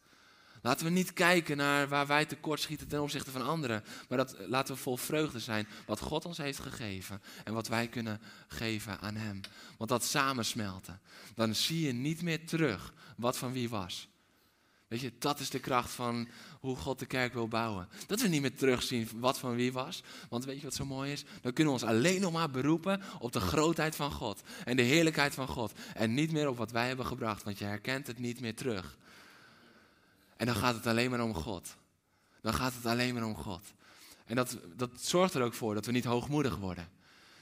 [0.61, 3.83] Laten we niet kijken naar waar wij tekortschieten ten opzichte van anderen.
[4.09, 7.21] Maar dat, laten we vol vreugde zijn wat God ons heeft gegeven.
[7.43, 9.41] En wat wij kunnen geven aan Hem.
[9.77, 11.01] Want dat samensmelten.
[11.35, 14.07] Dan zie je niet meer terug wat van wie was.
[14.89, 16.27] Weet je, dat is de kracht van
[16.59, 17.87] hoe God de kerk wil bouwen.
[18.07, 20.03] Dat we niet meer terugzien wat van wie was.
[20.29, 21.23] Want weet je wat zo mooi is?
[21.41, 24.41] Dan kunnen we ons alleen nog maar beroepen op de grootheid van God.
[24.65, 25.73] En de heerlijkheid van God.
[25.93, 27.43] En niet meer op wat wij hebben gebracht.
[27.43, 28.97] Want je herkent het niet meer terug.
[30.37, 31.75] En dan gaat het alleen maar om God.
[32.41, 33.73] Dan gaat het alleen maar om God.
[34.25, 36.89] En dat, dat zorgt er ook voor dat we niet hoogmoedig worden.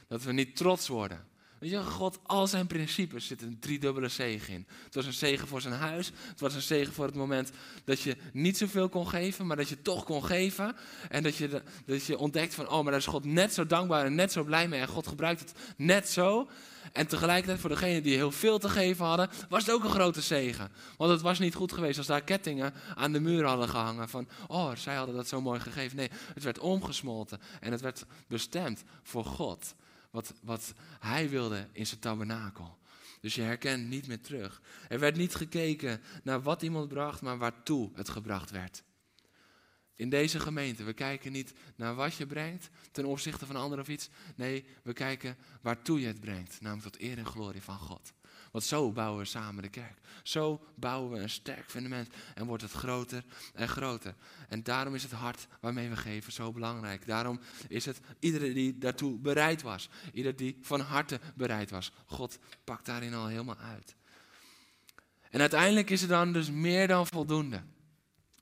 [0.07, 1.27] Dat we niet trots worden.
[1.59, 4.67] Weet je, God, al zijn principes zitten een driedubbele zegen in.
[4.83, 6.11] Het was een zegen voor zijn huis.
[6.27, 7.51] Het was een zegen voor het moment
[7.83, 10.75] dat je niet zoveel kon geven, maar dat je toch kon geven.
[11.09, 14.05] En dat je, dat je ontdekt van, oh, maar daar is God net zo dankbaar
[14.05, 14.79] en net zo blij mee.
[14.79, 16.47] En God gebruikt het net zo.
[16.93, 20.21] En tegelijkertijd voor degenen die heel veel te geven hadden, was het ook een grote
[20.21, 20.71] zegen.
[20.97, 24.09] Want het was niet goed geweest als daar kettingen aan de muur hadden gehangen.
[24.09, 25.97] Van, oh, zij hadden dat zo mooi gegeven.
[25.97, 29.75] Nee, het werd omgesmolten en het werd bestemd voor God.
[30.17, 32.77] Wat, wat hij wilde in zijn tabernakel.
[33.21, 34.61] Dus je herkent niet meer terug.
[34.89, 38.83] Er werd niet gekeken naar wat iemand bracht, maar waartoe het gebracht werd.
[39.95, 43.89] In deze gemeente, we kijken niet naar wat je brengt ten opzichte van anderen of
[43.89, 44.09] iets.
[44.35, 48.13] Nee, we kijken waartoe je het brengt, namelijk tot eer en glorie van God.
[48.57, 49.97] Want zo bouwen we samen de kerk.
[50.23, 54.15] Zo bouwen we een sterk fundament en wordt het groter en groter.
[54.49, 57.05] En daarom is het hart waarmee we geven zo belangrijk.
[57.05, 59.89] Daarom is het iedereen die daartoe bereid was.
[60.13, 61.91] Ieder die van harte bereid was.
[62.05, 63.95] God pakt daarin al helemaal uit.
[65.29, 67.61] En uiteindelijk is het dan dus meer dan voldoende.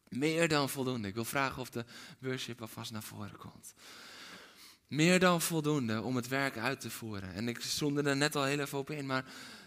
[0.09, 1.07] Meer dan voldoende.
[1.07, 1.86] Ik wil vragen of de
[2.20, 3.74] worship alvast naar voren komt.
[4.88, 7.34] Meer dan voldoende om het werk uit te voeren.
[7.34, 9.26] En ik zonde er net al heel even op in, maar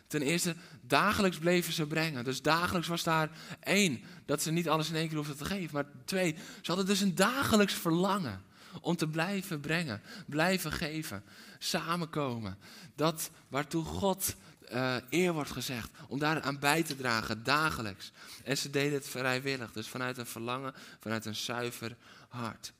[0.08, 2.24] ten eerste, dagelijks bleven ze brengen.
[2.24, 3.30] Dus dagelijks was daar
[3.60, 5.74] één, dat ze niet alles in één keer hoefden te geven.
[5.74, 8.42] Maar twee, ze hadden dus een dagelijks verlangen
[8.80, 11.24] om te blijven brengen, blijven geven,
[11.58, 12.58] samenkomen.
[12.94, 14.34] Dat waartoe God
[14.72, 15.90] uh, eer wordt gezegd.
[16.08, 18.12] Om daar aan bij te dragen, dagelijks.
[18.44, 19.72] En ze deden het vrijwillig.
[19.72, 21.96] Dus vanuit een verlangen, vanuit een zuiver
[22.28, 22.72] hart.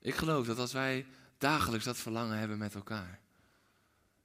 [0.00, 1.06] Ik geloof dat als wij
[1.38, 3.20] dagelijks dat verlangen hebben met elkaar.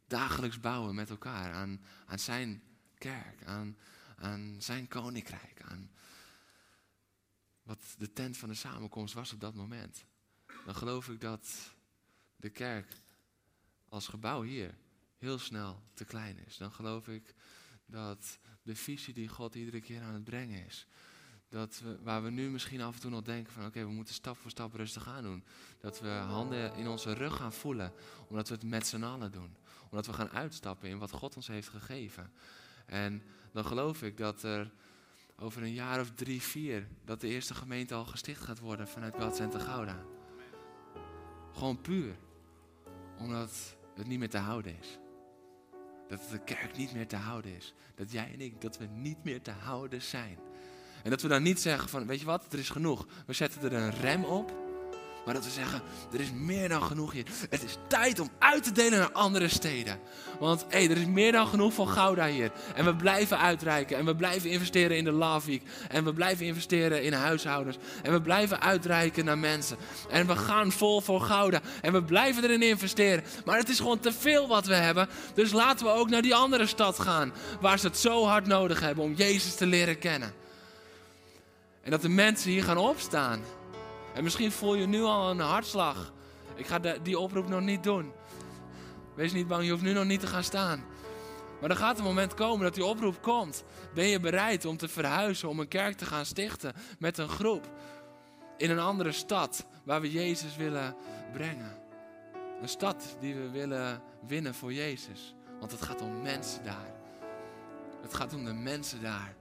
[0.07, 2.63] Dagelijks bouwen met elkaar aan, aan zijn
[2.97, 3.77] kerk, aan,
[4.15, 5.91] aan zijn koninkrijk, aan
[7.63, 10.05] wat de tent van de samenkomst was op dat moment.
[10.65, 11.73] Dan geloof ik dat
[12.35, 12.93] de kerk
[13.89, 14.75] als gebouw hier
[15.17, 16.57] heel snel te klein is.
[16.57, 17.35] Dan geloof ik
[17.85, 20.87] dat de visie die God iedere keer aan het brengen is.
[21.51, 24.13] Dat we, waar we nu misschien af en toe nog denken van oké, we moeten
[24.13, 25.43] stap voor stap rustig aan doen.
[25.79, 27.93] Dat we handen in onze rug gaan voelen,
[28.27, 29.55] omdat we het met z'n allen doen.
[29.89, 32.31] Omdat we gaan uitstappen in wat God ons heeft gegeven.
[32.85, 34.71] En dan geloof ik dat er
[35.35, 39.15] over een jaar of drie, vier, dat de eerste gemeente al gesticht gaat worden vanuit
[39.19, 40.05] God Center Gouda.
[41.53, 42.15] Gewoon puur
[43.17, 44.99] omdat het niet meer te houden is.
[46.07, 47.73] Dat de kerk niet meer te houden is.
[47.95, 50.37] Dat jij en ik, dat we niet meer te houden zijn.
[51.03, 53.05] En dat we dan niet zeggen van, weet je wat, er is genoeg.
[53.25, 54.61] We zetten er een rem op.
[55.25, 55.81] Maar dat we zeggen,
[56.13, 57.25] er is meer dan genoeg hier.
[57.49, 59.99] Het is tijd om uit te delen naar andere steden.
[60.39, 62.51] Want hey, er is meer dan genoeg van Gouda hier.
[62.75, 63.97] En we blijven uitreiken.
[63.97, 65.59] En we blijven investeren in de Love.
[65.89, 67.77] En we blijven investeren in huishoudens.
[68.03, 69.77] En we blijven uitreiken naar mensen.
[70.09, 71.61] En we gaan vol voor Gouda.
[71.81, 73.23] En we blijven erin investeren.
[73.45, 75.09] Maar het is gewoon te veel wat we hebben.
[75.33, 77.33] Dus laten we ook naar die andere stad gaan.
[77.59, 80.40] Waar ze het zo hard nodig hebben om Jezus te leren kennen.
[81.81, 83.41] En dat de mensen hier gaan opstaan.
[84.13, 86.13] En misschien voel je nu al een hartslag.
[86.55, 88.11] Ik ga die oproep nog niet doen.
[89.15, 90.83] Wees niet bang, je hoeft nu nog niet te gaan staan.
[91.61, 93.63] Maar er gaat een moment komen dat die oproep komt.
[93.93, 97.69] Ben je bereid om te verhuizen, om een kerk te gaan stichten met een groep
[98.57, 100.95] in een andere stad waar we Jezus willen
[101.33, 101.77] brengen?
[102.61, 105.35] Een stad die we willen winnen voor Jezus.
[105.59, 106.93] Want het gaat om mensen daar.
[108.01, 109.35] Het gaat om de mensen daar.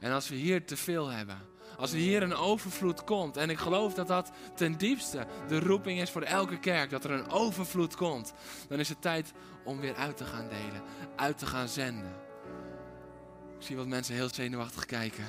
[0.00, 1.38] En als we hier te veel hebben,
[1.80, 6.00] als er hier een overvloed komt, en ik geloof dat dat ten diepste de roeping
[6.00, 8.32] is voor elke kerk, dat er een overvloed komt,
[8.68, 9.32] dan is het tijd
[9.64, 10.82] om weer uit te gaan delen,
[11.16, 12.14] uit te gaan zenden.
[13.58, 15.24] Ik zie wat mensen heel zenuwachtig kijken.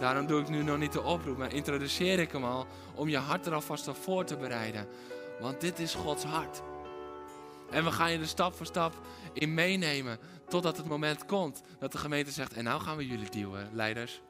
[0.00, 3.18] Daarom doe ik nu nog niet de oproep, maar introduceer ik hem al om je
[3.18, 4.86] hart er alvast voor te bereiden.
[5.40, 6.62] Want dit is Gods hart.
[7.70, 8.94] En we gaan je er stap voor stap
[9.32, 10.18] in meenemen.
[10.48, 14.20] Totdat het moment komt dat de gemeente zegt: En nou gaan we jullie duwen, leiders.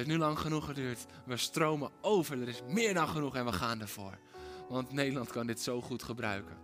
[0.00, 1.06] Het heeft nu lang genoeg geduurd.
[1.24, 2.40] We stromen over.
[2.40, 4.18] Er is meer dan genoeg en we gaan ervoor.
[4.68, 6.56] Want Nederland kan dit zo goed gebruiken.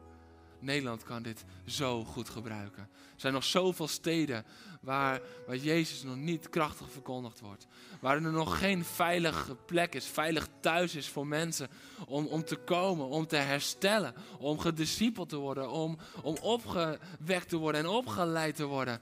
[0.59, 2.83] Nederland kan dit zo goed gebruiken.
[2.93, 4.45] Er zijn nog zoveel steden
[4.81, 7.67] waar, waar Jezus nog niet krachtig verkondigd wordt.
[8.01, 11.69] Waar er nog geen veilige plek is, veilig thuis is voor mensen
[12.07, 17.57] om, om te komen, om te herstellen, om gediscipeld te worden, om, om opgewekt te
[17.57, 19.01] worden en opgeleid te worden.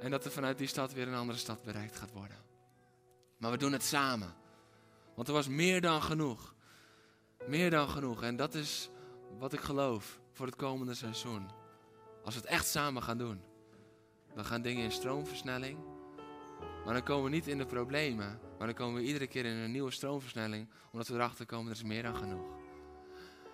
[0.00, 2.47] En dat er vanuit die stad weer een andere stad bereikt gaat worden.
[3.38, 4.34] Maar we doen het samen.
[5.14, 6.54] Want er was meer dan genoeg.
[7.46, 8.22] Meer dan genoeg.
[8.22, 8.90] En dat is
[9.38, 11.50] wat ik geloof voor het komende seizoen.
[12.24, 13.40] Als we het echt samen gaan doen,
[14.34, 15.78] dan gaan dingen in stroomversnelling.
[16.84, 18.40] Maar dan komen we niet in de problemen.
[18.58, 20.68] Maar dan komen we iedere keer in een nieuwe stroomversnelling.
[20.92, 22.46] Omdat we erachter komen, er is meer dan genoeg.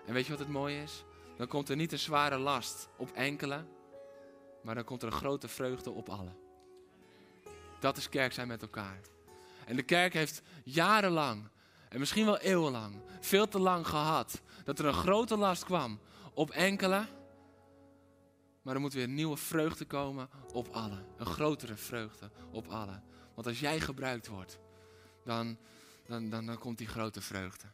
[0.06, 1.04] En weet je wat het mooie is?
[1.36, 3.64] Dan komt er niet een zware last op enkele.
[4.62, 6.36] Maar dan komt er een grote vreugde op allen.
[7.80, 9.00] Dat is kerk zijn met elkaar.
[9.66, 11.48] En de kerk heeft jarenlang,
[11.88, 14.42] en misschien wel eeuwenlang, veel te lang gehad.
[14.64, 16.00] Dat er een grote last kwam
[16.34, 17.06] op enkele.
[18.62, 21.06] Maar er moet weer nieuwe vreugde komen op allen.
[21.16, 23.02] Een grotere vreugde op allen.
[23.34, 24.58] Want als jij gebruikt wordt,
[25.24, 25.58] dan,
[26.06, 27.66] dan, dan, dan komt die grote vreugde.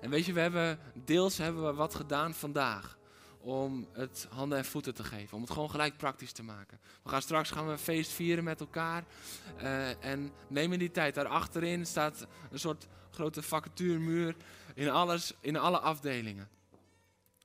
[0.00, 2.98] En weet je, we hebben deels hebben we wat gedaan vandaag
[3.46, 5.36] om het handen en voeten te geven.
[5.36, 6.80] Om het gewoon gelijk praktisch te maken.
[7.02, 9.04] We gaan straks gaan we een feest vieren met elkaar.
[9.62, 11.14] Uh, en neem in die tijd.
[11.14, 14.36] Daar achterin staat een soort grote vacatuurmuur
[14.74, 16.48] in, alles, in alle afdelingen.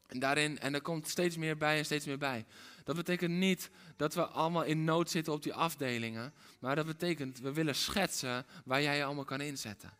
[0.08, 2.45] En, daarin, en er komt steeds meer bij en steeds meer bij.
[2.84, 6.34] Dat betekent niet dat we allemaal in nood zitten op die afdelingen.
[6.60, 9.93] Maar dat betekent, we willen schetsen waar jij je allemaal kan inzetten.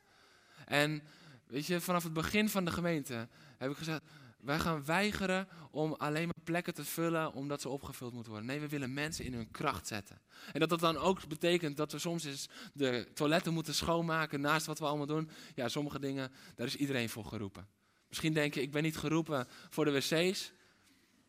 [0.66, 1.04] En
[1.48, 3.28] weet je, vanaf het begin van de gemeente
[3.58, 4.02] heb ik gezegd,
[4.44, 8.50] wij gaan weigeren om alleen maar plekken te vullen omdat ze opgevuld moeten worden.
[8.50, 10.22] Nee, we willen mensen in hun kracht zetten.
[10.52, 14.66] En dat dat dan ook betekent dat we soms eens de toiletten moeten schoonmaken naast
[14.66, 15.30] wat we allemaal doen.
[15.56, 17.68] Ja, sommige dingen, daar is iedereen voor geroepen.
[18.08, 20.52] Misschien denk je, ik ben niet geroepen voor de wc's.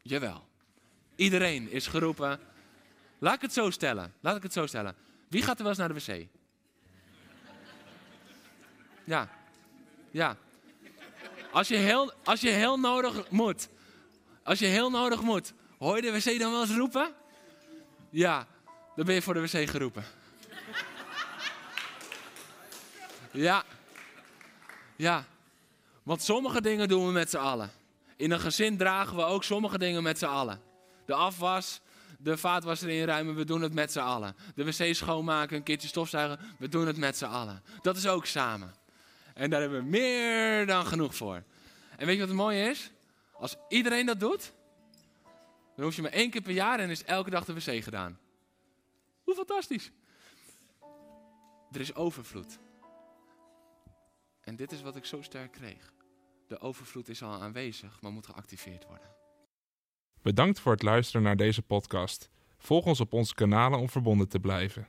[0.02, 0.48] Jawel.
[1.14, 2.40] Iedereen is geroepen.
[3.18, 4.14] Laat ik het zo stellen.
[4.20, 4.94] Laat ik het zo stellen.
[5.28, 6.28] Wie gaat er wel eens naar de wc?
[9.04, 9.28] Ja.
[10.10, 10.36] Ja.
[11.52, 13.68] Als je heel, als je heel nodig moet.
[14.42, 15.52] Als je heel nodig moet.
[15.78, 17.12] Hoor je de wc dan wel eens roepen?
[18.10, 18.46] Ja.
[18.96, 20.04] Dan ben je voor de wc geroepen.
[23.30, 23.64] Ja.
[24.96, 25.24] Ja.
[26.02, 27.70] Want sommige dingen doen we met z'n allen.
[28.16, 30.60] In een gezin dragen we ook sommige dingen met z'n allen.
[31.06, 31.80] De afwas,
[32.18, 34.36] de vaatwasser inruimen, we doen het met z'n allen.
[34.54, 37.62] De wc schoonmaken, een keertje stofzuigen, we doen het met z'n allen.
[37.82, 38.74] Dat is ook samen.
[39.34, 41.42] En daar hebben we meer dan genoeg voor.
[41.96, 42.90] En weet je wat het mooie is?
[43.32, 44.52] Als iedereen dat doet,
[45.76, 48.18] dan hoef je maar één keer per jaar en is elke dag de wc gedaan.
[49.22, 49.92] Hoe fantastisch.
[51.72, 52.58] Er is overvloed.
[54.40, 55.92] En dit is wat ik zo sterk kreeg.
[56.46, 59.10] De overvloed is al aanwezig, maar moet geactiveerd worden.
[60.22, 62.30] Bedankt voor het luisteren naar deze podcast.
[62.58, 64.88] Volg ons op onze kanalen om verbonden te blijven.